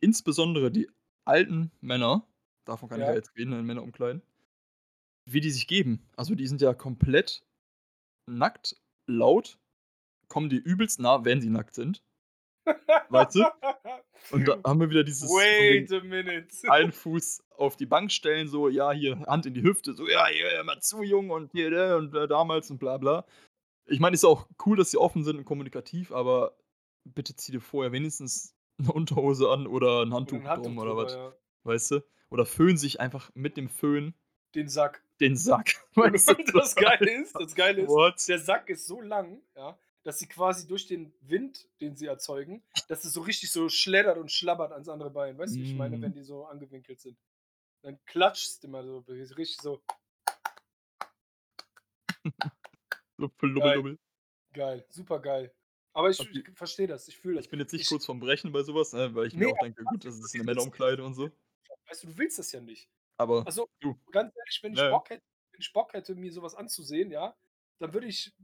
Insbesondere 0.00 0.70
die 0.70 0.88
alten 1.24 1.70
Männer, 1.80 2.26
davon 2.64 2.88
kann 2.88 3.00
ich 3.02 3.08
ja 3.08 3.14
Ja. 3.14 3.14
jetzt 3.14 3.36
reden 3.36 3.52
in 3.52 3.64
Männerumkleiden 3.66 4.22
wie 5.26 5.40
die 5.40 5.50
sich 5.50 5.66
geben. 5.68 6.08
Also, 6.16 6.34
die 6.34 6.46
sind 6.46 6.60
ja 6.60 6.74
komplett 6.74 7.46
nackt, 8.26 8.76
laut, 9.08 9.58
kommen 10.28 10.50
dir 10.50 10.58
übelst 10.64 11.00
nah, 11.00 11.24
wenn 11.24 11.40
sie 11.42 11.50
nackt 11.50 11.74
sind. 11.74 12.02
Weißt 13.08 13.34
du? 13.36 13.44
Und 14.30 14.48
da 14.48 14.58
haben 14.66 14.80
wir 14.80 14.90
wieder 14.90 15.04
dieses 15.04 15.58
Wait 15.60 15.92
a 15.92 16.00
minute. 16.00 16.48
einen 16.66 16.92
Fuß 16.92 17.44
auf 17.50 17.76
die 17.76 17.86
Bank 17.86 18.12
stellen, 18.12 18.48
so, 18.48 18.68
ja, 18.68 18.92
hier 18.92 19.20
Hand 19.26 19.46
in 19.46 19.54
die 19.54 19.62
Hüfte, 19.62 19.94
so: 19.94 20.08
„Ja, 20.08 20.26
hier, 20.28 20.50
hör 20.52 20.64
mal 20.64 20.80
zu, 20.80 21.02
Junge 21.02 21.34
und 21.34 21.52
hier, 21.52 21.70
ne, 21.70 21.96
und, 21.96 22.14
äh, 22.14 22.28
damals 22.28 22.70
und 22.70 22.78
bla 22.78 22.98
bla.“ 22.98 23.26
Ich 23.86 24.00
meine, 24.00 24.14
ist 24.14 24.24
ja 24.24 24.30
auch 24.30 24.48
cool, 24.66 24.76
dass 24.78 24.90
sie 24.92 24.98
offen 24.98 25.24
sind 25.24 25.38
und 25.38 25.44
kommunikativ, 25.46 26.12
aber 26.12 26.56
bitte 27.04 27.36
zieh 27.36 27.52
dir 27.52 27.60
vorher 27.62 27.92
wenigstens 27.92 28.56
'ne 28.78 28.92
Unterhose 28.92 29.50
an 29.50 29.66
oder 29.68 30.02
'n 30.04 30.14
Oder 30.24 30.38
'n 30.38 30.46
Handtuch 30.46 30.48
Handtuch 30.48 30.74
drum 30.74 30.78
oder 30.78 30.96
was, 30.96 31.18
ja. 31.18 31.34
weißt 31.64 31.92
du? 31.92 32.00
Oder 32.30 32.46
föhn 32.46 32.76
sich 32.78 33.00
einfach 33.00 33.30
mit 33.34 33.56
dem 33.58 33.68
Föhn 33.70 34.14
Den 34.54 34.68
Sack. 34.68 35.02
den 35.20 35.36
Sack, 35.36 35.74
weißt 35.94 36.30
du? 36.30 36.34
das 36.54 36.76
Geile 36.76 37.10
ist 37.22 37.38
das 37.38 37.54
Geile 37.54 37.82
ist, 37.82 37.94
What? 37.94 38.20
der 38.28 38.38
Sack 38.38 38.68
ist 38.70 38.86
so 38.86 39.00
lang, 39.00 39.42
ja, 39.56 39.78
dass 40.04 40.18
sie 40.18 40.28
quasi 40.28 40.66
durch 40.66 40.86
den 40.86 41.14
Wind, 41.20 41.68
den 41.80 41.96
sie 41.96 42.06
erzeugen 42.06 42.64
dass 42.88 43.04
es 43.04 43.12
so 43.14 43.22
richtig 43.22 43.50
so 43.52 43.68
schleddert 43.70 44.18
und 44.18 44.30
schlabbert 44.32 44.72
ans 44.72 44.88
andere 44.88 45.10
Bein. 45.10 45.38
Weißt 45.38 45.56
du, 45.56 45.60
wie 45.60 45.64
ich 45.64 45.74
meine, 45.76 46.00
Mhm. 46.00 46.02
wenn 46.02 46.14
die 46.14 46.22
so 46.24 46.44
angewinkelt 46.46 47.00
sind? 47.00 47.18
Dann 47.82 47.98
klatscht's 48.06 48.64
immer 48.64 48.84
so 48.84 48.98
richtig 49.08 49.58
so. 49.62 49.82
Flubbel 53.38 53.54
Geil. 53.58 53.74
dubbel. 53.74 53.98
Geil, 54.54 54.86
supergeil. 54.90 55.54
Aber 55.94 56.10
ich 56.10 56.26
ich 56.30 56.44
verstehe 56.56 56.86
das, 56.88 57.08
ich 57.08 57.18
fühle 57.18 57.36
das. 57.38 57.44
Ich 57.44 57.50
bin 57.50 57.60
jetzt 57.60 57.72
nicht 57.74 57.84
Ich 57.84 57.88
kurz 57.88 58.06
vorm 58.06 58.20
Brechen 58.20 58.52
bei 58.52 58.62
so 58.62 58.74
was, 58.74 58.92
ne, 58.94 59.14
weil 59.14 59.26
ich 59.26 59.36
mir 59.36 59.46
Ne, 59.46 59.50
auch 59.50 59.58
denke: 59.58 59.84
„Gut, 59.86 60.04
das 60.06 60.18
ist 60.18 60.34
'ne 60.34 60.44
Männerumkleide 60.44 61.04
und 61.04 61.14
so.“ 61.14 61.30
weißt 61.88 62.02
du, 62.04 62.06
du 62.08 62.18
willst 62.18 62.38
das 62.38 62.52
ja 62.52 62.60
nicht. 62.60 62.88
Aber 63.18 63.46
Also, 63.46 63.68
du 63.80 63.98
ganz 64.12 64.32
ehrlich, 64.36 64.60
wenn 64.62 64.74
ich 64.74 64.88
ja. 64.88 64.88
Bock 64.88 65.10
hätte 65.10 65.22
wenn 65.52 65.60
ich 65.62 65.72
Bock 65.72 65.94
hätte, 65.94 66.14
mir 66.16 66.32
so 66.32 66.42
was 66.42 66.54
anzusehen, 66.56 67.10
ja, 67.12 67.36
dann 67.80 67.94
würde 67.94 68.08
ich 68.08 68.34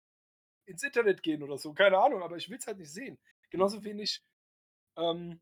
ins 0.68 0.82
Internet 0.84 1.22
gehen 1.24 1.42
oder 1.42 1.58
so, 1.58 1.74
keine 1.74 1.98
Ahnung, 1.98 2.22
aber 2.22 2.36
ich 2.36 2.50
will's 2.50 2.66
halt 2.68 2.78
nicht 2.78 2.92
sehen. 2.92 3.18
Genauso 3.50 3.84
wenig, 3.84 4.22
ähm 4.98 5.40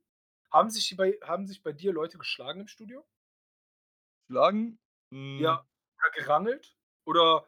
haben 0.52 0.70
sich 0.70 0.96
bei 0.96 1.18
haben 1.24 1.46
sich 1.46 1.62
bei 1.62 1.72
dir 1.72 1.92
Leute 1.92 2.18
geschlagen 2.18 2.62
im 2.62 2.68
Studio? 2.68 3.04
Schlagen? 4.30 4.78
Hm. 5.12 5.36
Ja, 5.38 5.62
oder 5.98 6.10
gerangelt 6.12 6.76
oder 7.04 7.46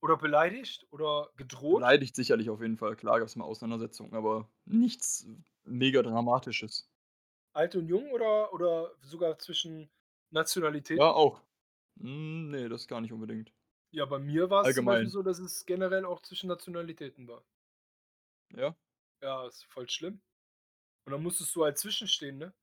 oder 0.00 0.16
beleidigt 0.16 0.86
oder 0.90 1.30
gedroht? 1.36 1.90
Beleidigt 1.90 2.16
sicherlich 2.16 2.48
auf 2.50 2.60
jeden 2.62 2.76
Fall. 2.78 2.96
Klar 2.96 3.20
gab's 3.20 3.36
mal 3.36 3.44
Auseinandersetzungen, 3.44 4.14
aber 4.14 4.50
nichts 4.64 5.26
mega 5.64 6.02
Dramatisches. 6.02 6.88
Alt 7.52 7.74
und 7.76 7.88
jung 7.88 8.10
oder 8.12 8.54
oder 8.54 8.94
sogar 9.02 9.38
zwischen 9.38 9.90
Ja, 10.92 11.10
Nationalitäten? 11.10 11.12
auch. 11.12 11.42
Hm, 11.98 12.50
ne, 12.50 12.68
das 12.68 12.86
gar 12.88 13.00
nicht 13.00 13.12
unbedingt. 13.12 13.52
Ja, 13.94 14.04
bei 14.04 14.18
mir 14.18 14.50
war's 14.50 14.74
zum 14.74 14.84
Beispiel 14.86 15.10
so, 15.10 15.22
dass 15.22 15.38
es 15.38 15.64
generell 15.64 16.04
auch 16.04 16.20
zwischen 16.22 16.48
Nationalitäten 16.48 17.26
war. 17.28 17.44
Ja. 18.56 18.74
Ja, 19.22 19.46
ist 19.46 19.64
voll 19.64 19.88
schlimm. 19.88 20.20
Und 21.06 21.12
dann 21.12 21.22
musstest 21.22 21.54
du 21.56 21.64
halt 21.64 21.78
zwischenstehen, 21.78 22.38
ne? 22.38 22.54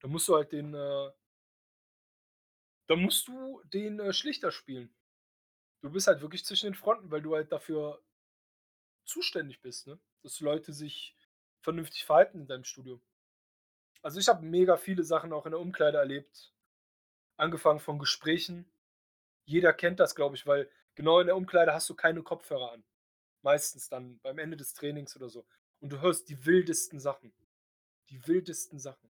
Da 0.00 0.08
musst 0.08 0.28
du 0.28 0.36
halt 0.36 0.52
den, 0.52 0.74
äh 0.74 1.10
da 2.88 2.96
musst 2.96 3.28
du 3.28 3.62
den, 3.64 3.98
äh, 4.00 4.12
Schlichter 4.12 4.50
spielen. 4.50 4.94
Du 5.82 5.90
bist 5.90 6.06
halt 6.08 6.22
wirklich 6.22 6.44
zwischen 6.46 6.66
den 6.68 6.74
Fronten, 6.74 7.10
weil 7.10 7.22
du 7.22 7.34
halt 7.36 7.52
dafür 7.52 8.02
zuständig 9.06 9.62
bist, 9.62 9.86
ne, 9.86 9.98
dass 10.22 10.40
Leute 10.40 10.72
sich 10.72 11.16
vernünftig 11.62 12.04
verhalten 12.04 12.40
in 12.40 12.46
deinem 12.48 12.64
Studio. 12.64 13.00
Also, 14.02 14.20
ich 14.20 14.28
habe 14.28 14.44
mega 14.44 14.76
viele 14.76 15.02
Sachen 15.04 15.32
auch 15.32 15.46
in 15.46 15.52
der 15.52 15.60
Umkleide 15.60 15.98
erlebt, 15.98 16.54
angefangen 17.36 17.80
von 17.80 17.98
Gesprächen. 17.98 18.70
Jeder 19.46 19.72
kennt 19.72 20.00
das, 20.00 20.14
glaube 20.14 20.36
ich, 20.36 20.46
weil 20.46 20.70
genau 20.94 21.20
in 21.20 21.26
der 21.26 21.36
Umkleide 21.36 21.72
hast 21.72 21.88
du 21.88 21.94
keine 21.94 22.22
Kopfhörer 22.22 22.72
an. 22.72 22.84
Meistens 23.42 23.88
dann 23.88 24.18
beim 24.20 24.38
Ende 24.38 24.56
des 24.56 24.74
Trainings 24.74 25.16
oder 25.16 25.28
so. 25.30 25.46
Und 25.80 25.90
du 25.90 26.00
hörst 26.00 26.28
die 26.28 26.44
wildesten 26.46 27.00
Sachen. 27.00 27.32
Die 28.10 28.26
wildesten 28.26 28.78
Sachen. 28.78 29.10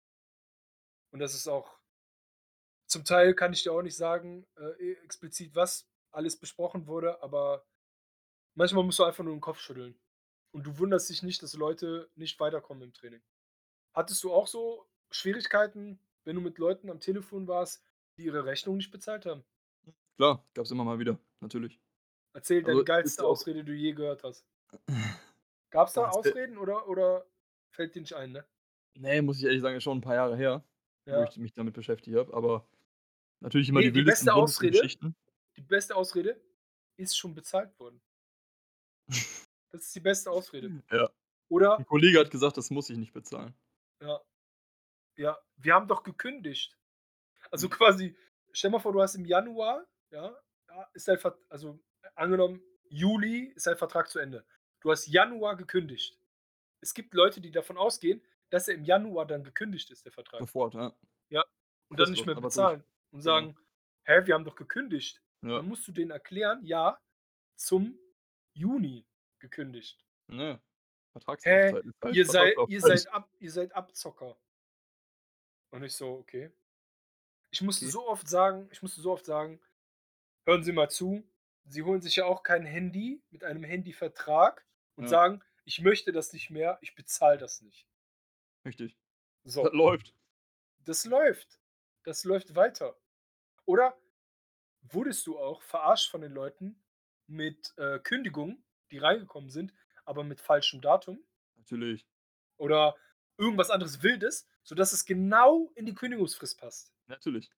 Und 1.12 1.20
das 1.20 1.34
ist 1.34 1.48
auch 1.48 1.80
zum 2.88 3.04
Teil 3.04 3.34
kann 3.34 3.54
ich 3.54 3.64
dir 3.64 3.74
auch 3.74 3.82
nicht 3.82 3.98
sagen, 3.98 4.48
äh, 4.58 4.92
e 4.92 4.94
explizit, 5.04 5.54
was 5.56 5.90
alles 6.12 6.38
besprochen 6.40 6.88
wurde, 6.88 7.22
aber 7.22 7.66
manchmal 8.56 8.84
musst 8.84 9.00
du 9.00 9.06
einfach 9.06 9.24
nur 9.24 9.34
'n 9.34 9.42
Kopf 9.42 9.60
schütteln. 9.60 10.00
Und 10.52 10.66
du 10.66 10.80
wunderst 10.80 11.10
dich 11.10 11.24
nicht, 11.24 11.44
dass 11.44 11.54
Leute 11.56 12.10
nicht 12.16 12.40
weiterkommen 12.40 12.84
im 12.84 12.94
Training. 12.94 13.22
Hattest 13.94 14.24
du 14.24 14.34
auch 14.34 14.48
so 14.48 14.88
Schwierigkeiten, 15.12 16.00
wenn 16.26 16.36
du 16.36 16.42
mit 16.42 16.58
Leuten 16.60 16.90
am 16.90 17.00
Telefon 17.02 17.48
warst, 17.48 17.84
die 18.18 18.26
ihre 18.26 18.46
Rechnung 18.46 18.78
nicht 18.78 18.92
bezahlt 18.92 19.26
haben? 19.26 19.46
Klar, 20.20 20.44
gab's 20.56 20.72
immer 20.72 20.84
mal 20.84 20.98
wieder, 20.98 21.20
natürlich. 21.42 21.80
Erzähl 22.36 22.64
deine 22.64 22.84
geilste 22.84 23.24
Ausrede, 23.24 23.60
die 23.64 23.72
du 23.72 23.74
je 23.74 23.94
gehört 23.94 24.24
hast. 24.24 24.42
Gab's 25.74 25.94
da 25.94 26.04
Boah, 26.04 26.10
es 26.10 26.18
fällt 26.20 26.38
Ausreden 26.38 26.58
oder 26.58 26.88
oder 26.88 27.26
fällt 27.72 27.96
dir 27.96 28.02
nicht 28.02 28.14
ein, 28.16 28.32
ne? 28.32 28.48
Ne, 28.96 29.22
muss 29.22 29.38
ich 29.40 29.44
ehrlich 29.46 29.62
sagen, 29.62 29.76
ist 29.78 29.84
schon 29.84 29.98
'n 30.00 30.02
paar 30.02 30.16
Jahre 30.16 30.36
her, 30.38 30.64
wo 31.10 31.22
Ja. 31.22 31.24
ich 31.24 31.38
mich 31.38 31.54
damit 31.54 31.74
beschäftigt 31.74 32.18
habe, 32.18 32.34
aber 32.34 32.68
natürlich 33.42 33.70
immer 33.70 33.82
Ne, 33.82 33.84
die 33.84 33.94
die 33.94 33.96
wildesten, 33.96 34.30
beste 34.30 34.34
Ausrede 34.34 34.94
Geschichten. 34.94 35.16
die 35.58 35.62
beste 35.62 35.96
Ausrede: 35.96 36.42
„Ist 36.98 37.18
schon 37.18 37.36
bezahlt 37.36 37.80
worden.“ 37.80 38.02
Das 39.72 39.82
ist 39.84 39.96
die 39.96 40.00
beste 40.00 40.32
Ausrede. 40.32 40.74
Ja. 40.92 41.10
Oder 41.50 41.80
'N 41.80 41.86
Kollege 41.86 42.20
hat 42.20 42.32
gesagt, 42.32 42.58
das 42.58 42.72
muss 42.72 42.90
ich 42.90 42.98
nicht 42.98 43.14
bezahlen. 43.14 43.56
Ja. 44.02 44.22
Ja, 45.18 45.38
wir 45.58 45.74
haben 45.76 45.88
doch 45.88 46.04
gekündigt. 46.04 46.78
Also, 47.52 47.70
Hm. 47.70 47.70
quasi, 47.70 48.18
stell 48.54 48.72
mal 48.72 48.80
vor, 48.80 48.94
du 48.94 49.02
hast 49.02 49.16
im 49.16 49.26
Januar, 49.26 49.88
ja, 50.12 50.36
ja, 50.70 50.90
ist 50.94 51.08
dein 51.08 51.20
Vert 51.20 51.40
also, 51.50 51.80
angenommen, 52.16 52.62
Juli 52.90 53.46
ist 53.56 53.68
dein 53.68 53.78
Vertrag 53.78 54.10
zu 54.10 54.20
Ende. 54.20 54.46
Du 54.82 54.92
hast 54.92 55.08
Januar 55.08 55.56
gekündigt. 55.58 56.20
Es 56.82 56.94
gibt 56.94 57.14
Leute, 57.16 57.42
die 57.42 57.52
davon 57.52 57.78
ausgehen, 57.78 58.24
dass 58.52 58.68
er 58.70 58.76
im 58.76 58.86
Januar 58.86 59.28
dann 59.28 59.44
gekündigt 59.44 59.92
ist, 59.92 60.06
der 60.06 60.14
Vertrag. 60.14 60.54
Sofort, 60.54 60.74
ja. 60.76 60.98
Ja, 61.32 61.44
und 61.90 62.00
dann 62.00 62.12
nicht 62.12 62.26
mehr 62.28 62.36
bezahlen 62.36 62.84
und 63.12 63.22
sagen: 63.22 63.56
„Hä, 64.06 64.26
wir 64.28 64.36
haben 64.36 64.46
doch 64.46 64.56
gekündigt.“ 64.58 65.24
Und 65.50 65.54
Ja. 65.54 65.64
dann 65.64 65.68
musst 65.68 65.88
du 65.88 65.92
denen 65.94 66.12
erklären: 66.12 66.64
„Ja, 66.66 67.00
zum 67.58 68.00
Juni 68.54 69.08
gekündigt.“ 69.40 70.04
Ne, 70.30 70.60
„Hä, 71.44 71.76
Vertragslaufzeit 71.76 71.86
ist 71.86 72.02
halt 72.04 72.18
ihr 72.18 72.26
sei 72.26 72.62
ihr 72.66 72.82
seid 72.82 73.08
Ab 73.08 73.30
ihr 73.40 73.52
seid 73.52 73.74
Abzocker.“ 73.76 74.38
Und 75.74 75.84
ich 75.84 75.94
so: 75.96 76.18
„Okay.“ 76.20 76.52
Ich 77.54 77.62
musste 77.62 77.86
Okay. 77.86 77.90
so 77.90 78.08
oft 78.08 78.28
sagen 78.28 78.70
ich 78.72 78.82
musste 78.82 79.02
so 79.02 79.12
oft 79.14 79.26
sagen: 79.26 79.60
„Hören 80.48 80.64
Sie 80.64 80.72
mal 80.72 80.90
zu, 80.90 81.30
Sie 81.66 81.84
holen 81.84 82.02
sich 82.02 82.16
ja 82.16 82.24
auch 82.26 82.42
kein 82.42 82.66
Handy 82.66 83.22
mit 83.32 83.44
einem 83.44 83.66
Handyvertrag 83.66 84.66
und 84.96 85.04
Ja. 85.04 85.10
sagen: 85.10 85.44
‚Ich 85.66 85.82
möchte 85.82 86.14
das 86.14 86.32
nicht 86.32 86.50
mehr, 86.50 86.78
ich 86.82 86.96
bezahle 86.96 87.38
das 87.38 87.62
nicht.'“ 87.62 87.84
Richtig. 88.66 88.98
Das 89.46 89.54
So. 89.54 89.70
läuft. 89.74 90.14
Das 90.86 91.06
läuft. 91.06 91.60
Das 92.04 92.24
läuft 92.24 92.56
weiter. 92.56 92.98
Oder 93.66 93.98
wurdest 94.82 95.28
du 95.28 95.40
auch 95.40 95.62
verarscht 95.62 96.10
von 96.12 96.22
den 96.22 96.34
Leuten 96.34 96.84
mit, 97.28 97.74
äh, 97.78 98.00
Kündigungen, 98.00 98.66
die 98.92 99.00
reingekommen 99.00 99.50
sind, 99.50 99.74
aber 100.06 100.24
mit 100.24 100.42
falschem 100.42 100.82
Datum? 100.82 101.26
Natürlich. 101.58 102.06
Oder 102.60 102.96
irgendwas 103.38 103.70
anderes 103.70 104.02
Wildes, 104.04 104.48
sodass 104.64 104.92
es 104.94 105.06
genau 105.06 105.72
in 105.76 105.86
die 105.86 105.94
Kündigungsfrist 105.94 106.60
passt. 106.60 106.90
Natürlich. 107.10 107.50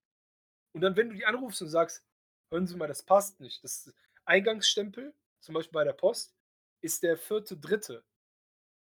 Und 0.75 0.81
dann, 0.81 0.95
wenn 0.95 1.09
du 1.09 1.15
die 1.15 1.25
anrufst 1.25 1.61
und 1.61 1.69
sagst: 1.69 2.03
hören 2.51 2.67
Sie 2.67 2.75
mal, 2.77 2.87
das 2.87 3.03
passt 3.03 3.39
nicht. 3.39 3.63
Das 3.63 3.93
Eingangsstempel, 4.25 5.13
zum 5.41 5.55
Beispiel 5.55 5.73
bei 5.73 5.83
der 5.83 5.93
Post, 5.93 6.35
ist 6.81 7.03
der 7.03 7.17
4.3. 7.17 8.03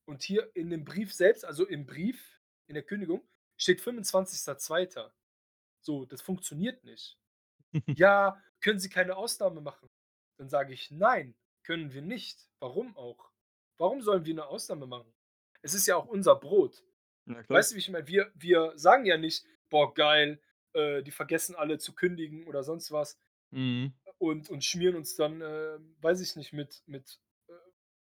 Und 0.07 0.23
hier 0.23 0.51
in 0.57 0.71
dem 0.71 0.85
Brief 0.85 1.15
selbst, 1.15 1.45
also 1.45 1.67
im 1.67 1.87
Brief, 1.87 2.41
in 2.69 2.75
der 2.75 2.85
Kündigung, 2.85 3.27
steht 3.59 3.81
25.2. 3.81 5.15
So, 5.83 6.07
das 6.07 6.23
funktioniert 6.23 6.85
nicht. 6.85 7.19
„Ja, 7.97 8.43
können 8.61 8.79
Sie 8.81 8.91
keine 8.91 9.17
Ausnahme 9.17 9.61
machen?“ 9.61 9.89
Dann 10.39 10.49
sage 10.49 10.73
ich: 10.75 10.91
„Nein, 10.91 11.37
können 11.65 11.93
wir 11.95 12.03
nicht.“ 12.03 12.49
Warum 12.61 12.97
auch? 12.97 13.31
Warum 13.79 14.03
sollen 14.03 14.25
wir 14.27 14.35
'ne 14.35 14.47
Ausnahme 14.47 14.87
machen? 14.87 15.15
Es 15.63 15.75
ist 15.75 15.87
ja 15.87 15.97
auch 15.97 16.07
unser 16.07 16.37
Brot. 16.37 16.83
Weißt 17.51 17.73
du, 17.73 17.77
wie 17.77 17.81
ich 17.81 17.91
meine? 17.91 18.09
Wir 18.09 18.33
wir 18.35 18.73
sagen 18.77 19.07
ja 19.07 19.19
nicht: 19.19 19.47
„Boah, 19.71 19.95
geil, 19.95 20.41
äh, 20.75 21.03
die 21.03 21.11
vergessen 21.13 21.57
alle 21.57 21.79
zu 21.79 21.95
kündigen“ 21.95 22.47
oder 22.47 22.65
sonst 22.65 22.93
was 22.93 23.19
Mhm. 23.55 23.95
und 24.19 24.51
und 24.51 24.65
schmieren 24.65 24.97
uns 24.97 25.17
dann, 25.17 25.41
äh, 25.41 25.79
weiß 26.03 26.21
ich 26.21 26.37
nicht, 26.37 26.53
mit 26.53 26.83
mit, 26.87 27.21
äh, 27.49 27.53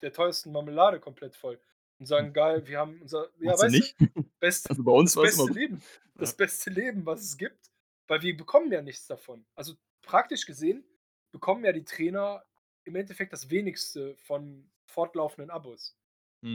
der 0.02 0.14
teuersten 0.14 0.52
Marmelade 0.52 1.00
komplett 1.00 1.36
voll 1.36 1.60
und 2.00 2.06
Hm. 2.18 2.26
sagen: 2.26 2.34
„Geil, 2.34 2.68
wir 2.68 2.80
haben 2.80 3.02
unser“ 3.02 3.30
ja, 3.40 3.58
du 3.60 3.68
weißt 3.68 3.82
du, 3.82 3.86
nicht? 3.86 3.96
best 4.40 4.70
Also, 4.70 4.84
bei 4.84 4.92
uns 4.92 5.16
das 5.16 5.22
immer 5.32 5.48
beste 5.48 5.50
so. 5.50 5.58
Leben 5.60 5.82
Ja. 6.20 6.34
das 6.34 6.36
beste 6.38 6.70
Leben, 6.70 7.06
was 7.06 7.24
es 7.24 7.38
gibt, 7.38 7.72
weil 8.08 8.22
wir 8.22 8.38
bekommen 8.38 8.72
ja 8.72 8.82
nichts 8.82 9.08
davon. 9.08 9.46
Also, 9.56 9.76
praktisch 10.02 10.46
gesehen 10.46 10.86
bekommen 11.32 11.66
ja 11.66 11.72
die 11.74 11.86
Trainer 11.86 12.46
im 12.86 12.96
Endeffekt 12.96 13.34
das 13.34 13.50
Wenigste 13.50 14.16
von 14.18 14.72
fortlaufenden 14.86 15.50
Abos. 15.52 15.98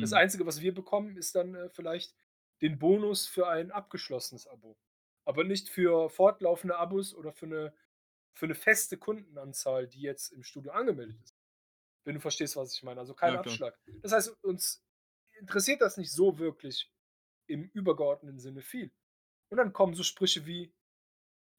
Das 0.00 0.12
Mhm. 0.12 0.14
Einzige, 0.14 0.47
was 0.47 0.61
wir 0.61 0.75
bekommen, 0.75 1.17
ist 1.17 1.35
dann, 1.37 1.55
äh, 1.55 1.71
vielleicht 1.71 2.14
den 2.62 2.78
Bonus 2.78 3.26
für 3.26 3.49
ein 3.49 3.71
abgeschlossenes 3.73 4.47
Abo, 4.49 4.78
aber 5.25 5.45
nicht 5.45 5.69
für 5.69 6.11
fortlaufende 6.11 6.76
Abos 6.78 7.14
oder 7.14 7.33
für 7.33 7.47
'ne 7.47 7.75
für 8.35 8.47
'ne 8.49 8.54
feste 8.54 8.99
Kundenanzahl, 8.99 9.88
die 9.88 10.00
jetzt 10.02 10.32
im 10.32 10.42
Studio 10.44 10.73
angemeldet 10.73 11.20
ist. 11.23 11.35
Wenn 12.04 12.14
du 12.16 12.20
verstehst, 12.20 12.56
was 12.56 12.75
ich 12.75 12.82
meine, 12.85 13.00
also 13.00 13.14
kein 13.14 13.37
Ja. 13.37 13.37
Abschlag. 13.37 13.78
Das 14.02 14.12
heißt, 14.12 14.37
uns 14.44 14.85
interessiert 15.40 15.82
das 15.82 15.97
nicht 15.99 16.12
so 16.12 16.38
wirklich 16.38 16.92
im 17.49 17.64
übergeordneten 17.75 18.40
Sinne 18.40 18.62
viel. 18.62 18.92
Und 19.50 19.58
dann 19.58 19.73
kommen 19.75 19.94
so 19.94 20.02
Sprüche 20.04 20.47
wie, 20.47 20.75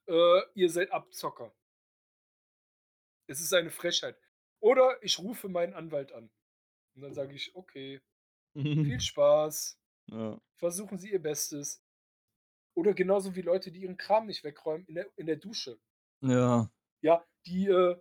äh: 0.07 0.41
„Ihr 0.55 0.69
seid 0.71 0.91
Abzocker.“ 0.93 1.53
Es 3.29 3.39
ist 3.41 3.53
eine 3.53 3.69
Frechheit. 3.69 4.17
Oder 4.59 4.97
ich 5.03 5.19
rufe 5.19 5.49
meinen 5.49 5.75
Anwalt 5.75 6.11
an. 6.13 6.31
Und 6.95 7.01
dann 7.03 7.13
sage 7.13 7.35
ich: 7.35 7.55
„Okay, 7.55 8.01
viel 8.81 8.99
Spaß. 9.01 9.79
Ja. 10.07 10.39
Versuchen 10.57 10.97
Sie 10.99 11.11
Ihr 11.11 11.21
Bestes.“ 11.21 11.83
Oder 12.75 12.93
genauso 12.93 13.35
wie 13.35 13.41
Leute, 13.41 13.71
die 13.71 13.81
ihren 13.81 13.97
Kram 13.97 14.27
nicht 14.27 14.43
wegräumen 14.43 14.85
in 14.87 14.95
der 14.95 15.07
in 15.17 15.27
der 15.27 15.37
Dusche. 15.37 15.79
Ja. 16.23 16.69
Ja, 17.03 17.25
die, 17.45 17.67
äh, 17.67 17.97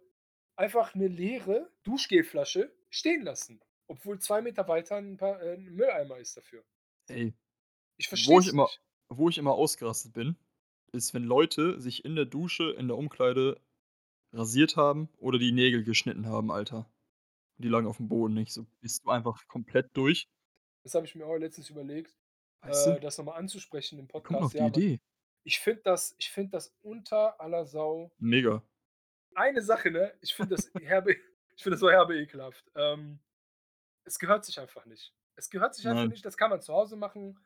einfach 0.57 0.95
'ne 0.95 1.07
leere 1.09 1.71
Duschgelflasche 1.85 2.73
stehen 2.91 3.23
lassen, 3.23 3.61
obwohl 3.87 4.19
2 4.21 4.43
Meter 4.43 4.67
weiter 4.69 4.97
'n 4.99 5.17
paar 5.17 5.41
äh, 5.43 5.55
'n 5.55 5.65
Mülleimer 5.75 6.19
ist 6.19 6.37
dafür. 6.37 6.65
Ey, 7.11 7.35
Ich 8.01 8.07
verstehe 8.09 8.39
wo 8.39 8.41
ich 8.41 8.49
immer 8.49 8.71
nicht. 8.71 8.81
wo 9.11 9.29
ich 9.31 9.39
immer 9.39 9.53
ausgerastet 9.55 10.13
bin, 10.15 10.37
ist, 10.93 11.15
wenn 11.15 11.25
Leute 11.25 11.81
sich 11.81 12.05
in 12.05 12.17
der 12.17 12.27
Dusche, 12.27 12.73
in 12.73 12.89
der 12.89 12.99
Umkleide 12.99 13.61
rasiert 14.33 14.77
haben 14.77 15.11
oder 15.19 15.39
die 15.39 15.53
Nägel 15.53 15.85
geschnitten 15.85 16.27
haben, 16.27 16.51
Alter. 16.53 16.91
Die 17.59 17.69
lagen 17.69 17.87
aufm 17.89 18.09
Boden. 18.09 18.37
Ich 18.39 18.53
so: 18.55 18.67
„Bist 18.81 19.05
du 19.07 19.11
einfach 19.11 19.49
komplett 19.49 19.91
durch?“ 19.97 20.27
Das 20.85 20.95
habe 20.95 21.07
ich 21.07 21.15
mir 21.15 21.27
auch 21.27 21.37
letztens 21.37 21.71
überlegt, 21.71 22.15
Weißt 22.63 22.87
du? 22.87 22.99
äh, 22.99 23.01
das 23.01 23.19
noch 23.19 23.25
mal 23.25 23.35
anzusprechen 23.37 23.99
im 23.99 24.09
Wie 24.17 24.23
kommt 24.23 24.41
Podcast. 24.41 24.43
auf 24.43 24.55
die 24.55 24.67
Ja. 24.67 24.69
Idee? 24.69 25.01
Ich 25.49 25.61
finde 25.61 25.81
das 25.83 26.15
ich 26.19 26.31
finde 26.31 26.51
das 26.51 26.77
unter 26.83 27.41
aller 27.41 27.65
Sau. 27.65 28.13
Mega. 28.19 28.63
Eine 29.35 29.63
Sache, 29.63 29.91
ne? 29.91 30.13
Ich 30.21 30.35
finde 30.35 30.55
das 30.55 30.71
herbe 30.79 31.13
ich 31.57 31.63
finde 31.63 31.77
das 31.77 31.81
so 31.81 31.89
herbe 31.89 32.21
ekelhaft. 32.21 32.71
Ähm, 32.75 33.19
es 34.05 34.19
gehört 34.19 34.45
sich 34.45 34.61
einfach 34.61 34.85
nicht. 34.85 35.15
Es 35.37 35.49
gehört 35.49 35.75
sich 35.75 35.89
einfach 35.89 36.03
Nein. 36.03 36.11
nicht. 36.11 36.27
Das 36.27 36.37
kann 36.37 36.51
man 36.51 36.61
zu 36.61 36.75
Hause 36.75 36.97
machen. 36.97 37.39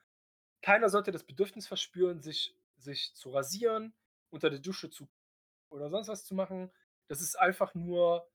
Keiner 0.63 0.89
sollte 0.89 1.13
das 1.13 1.23
Bedürfnis 1.23 1.69
verspüren, 1.69 2.21
sich 2.21 2.59
sich 2.77 3.15
zu 3.15 3.31
rasieren, 3.31 3.95
unter 4.31 4.51
der 4.51 4.59
Dusche 4.59 4.91
zu 4.91 5.09
oder 5.71 5.89
sonst 5.89 6.09
was 6.09 6.25
zu 6.25 6.35
machen. 6.35 6.73
Das 7.07 7.21
ist 7.21 7.39
einfach 7.39 7.73
nur 7.73 8.29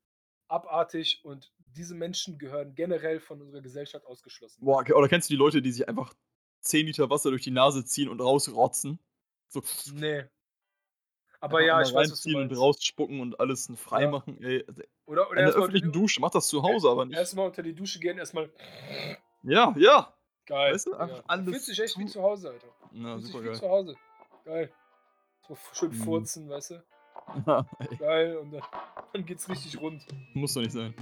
abartig 0.48 1.26
und 1.26 1.52
diese 1.58 1.94
Menschen 1.94 2.38
gehören 2.38 2.74
generell 2.74 3.20
von 3.20 3.42
unserer 3.42 3.62
Gesellschaft 3.62 4.06
ausgeschlossen. 4.06 4.64
Boah, 4.64 4.86
oder 4.96 5.10
kennst 5.10 5.30
du 5.30 5.34
die 5.34 5.38
Leute, 5.38 5.62
die 5.62 5.74
sich 5.74 5.90
einfach 5.90 6.14
10 6.62 6.86
Liter 6.86 7.10
Wasser 7.10 7.32
durch 7.32 7.44
die 7.44 7.52
Nase 7.52 7.84
ziehen 7.84 8.08
und 8.08 8.22
rausrotzen? 8.22 8.98
So 9.50 9.62
Ne. 9.94 10.30
Aber 11.40 11.62
ja, 11.62 11.82
ich 11.82 11.94
weiß, 11.94 12.12
was 12.12 12.22
du 12.24 12.30
meinst. 12.32 12.60
rausspucken 12.60 13.20
und 13.22 13.40
alles 13.40 13.70
n 13.70 13.76
Ja. 13.76 13.82
freimachen, 13.82 14.42
ey. 14.44 14.64
Also, 14.68 14.82
Oder 15.06 15.30
oder 15.30 15.40
in 15.40 15.46
der 15.46 15.56
unter 15.56 15.60
die 15.60 15.64
öffentlichen 15.64 15.92
Dusche, 15.92 16.20
mach 16.20 16.32
das 16.32 16.48
zu 16.48 16.64
Hause, 16.64 16.90
aber 16.90 17.06
nicht 17.06 17.18
erst 17.18 17.36
mal 17.36 17.46
unter 17.46 17.64
die 17.64 17.74
Dusche 17.74 18.00
gehen, 18.00 18.18
erst 18.18 18.34
mal 18.34 18.52
Ja, 19.44 19.74
ja. 19.78 20.14
Geil, 20.46 20.74
Weißt 20.74 20.88
du, 20.88 20.94
einfach 20.94 21.18
Digga. 21.18 21.28
Man 21.28 21.44
fühlt 21.46 21.56
alles 21.56 21.66
sich 21.66 21.80
echt 21.80 21.98
wie 21.98 22.06
zu 22.06 22.14
zu 22.14 22.24
Hause, 22.24 22.50
Alter. 22.50 22.68
Ja, 22.92 23.14
Fühlt 23.14 23.26
sich 23.26 23.34
wie 23.34 23.38
supergeil. 23.38 23.56
zu 23.56 23.70
Hause. 23.70 23.96
Geil. 24.46 24.72
So 25.48 25.58
schön 25.74 25.92
Mhm. 25.92 25.96
furzen, 26.04 26.50
weißt 26.50 26.72
du? 26.72 26.84
Ja. 27.46 27.66
Geil 28.00 28.38
und 28.38 28.52
dann 28.52 28.64
dann 29.14 29.26
geht's 29.26 29.50
richtig 29.50 29.80
rund. 29.82 30.06
Muss 30.34 30.54
doch 30.54 30.62
nicht 30.62 30.72
sein. 30.72 30.94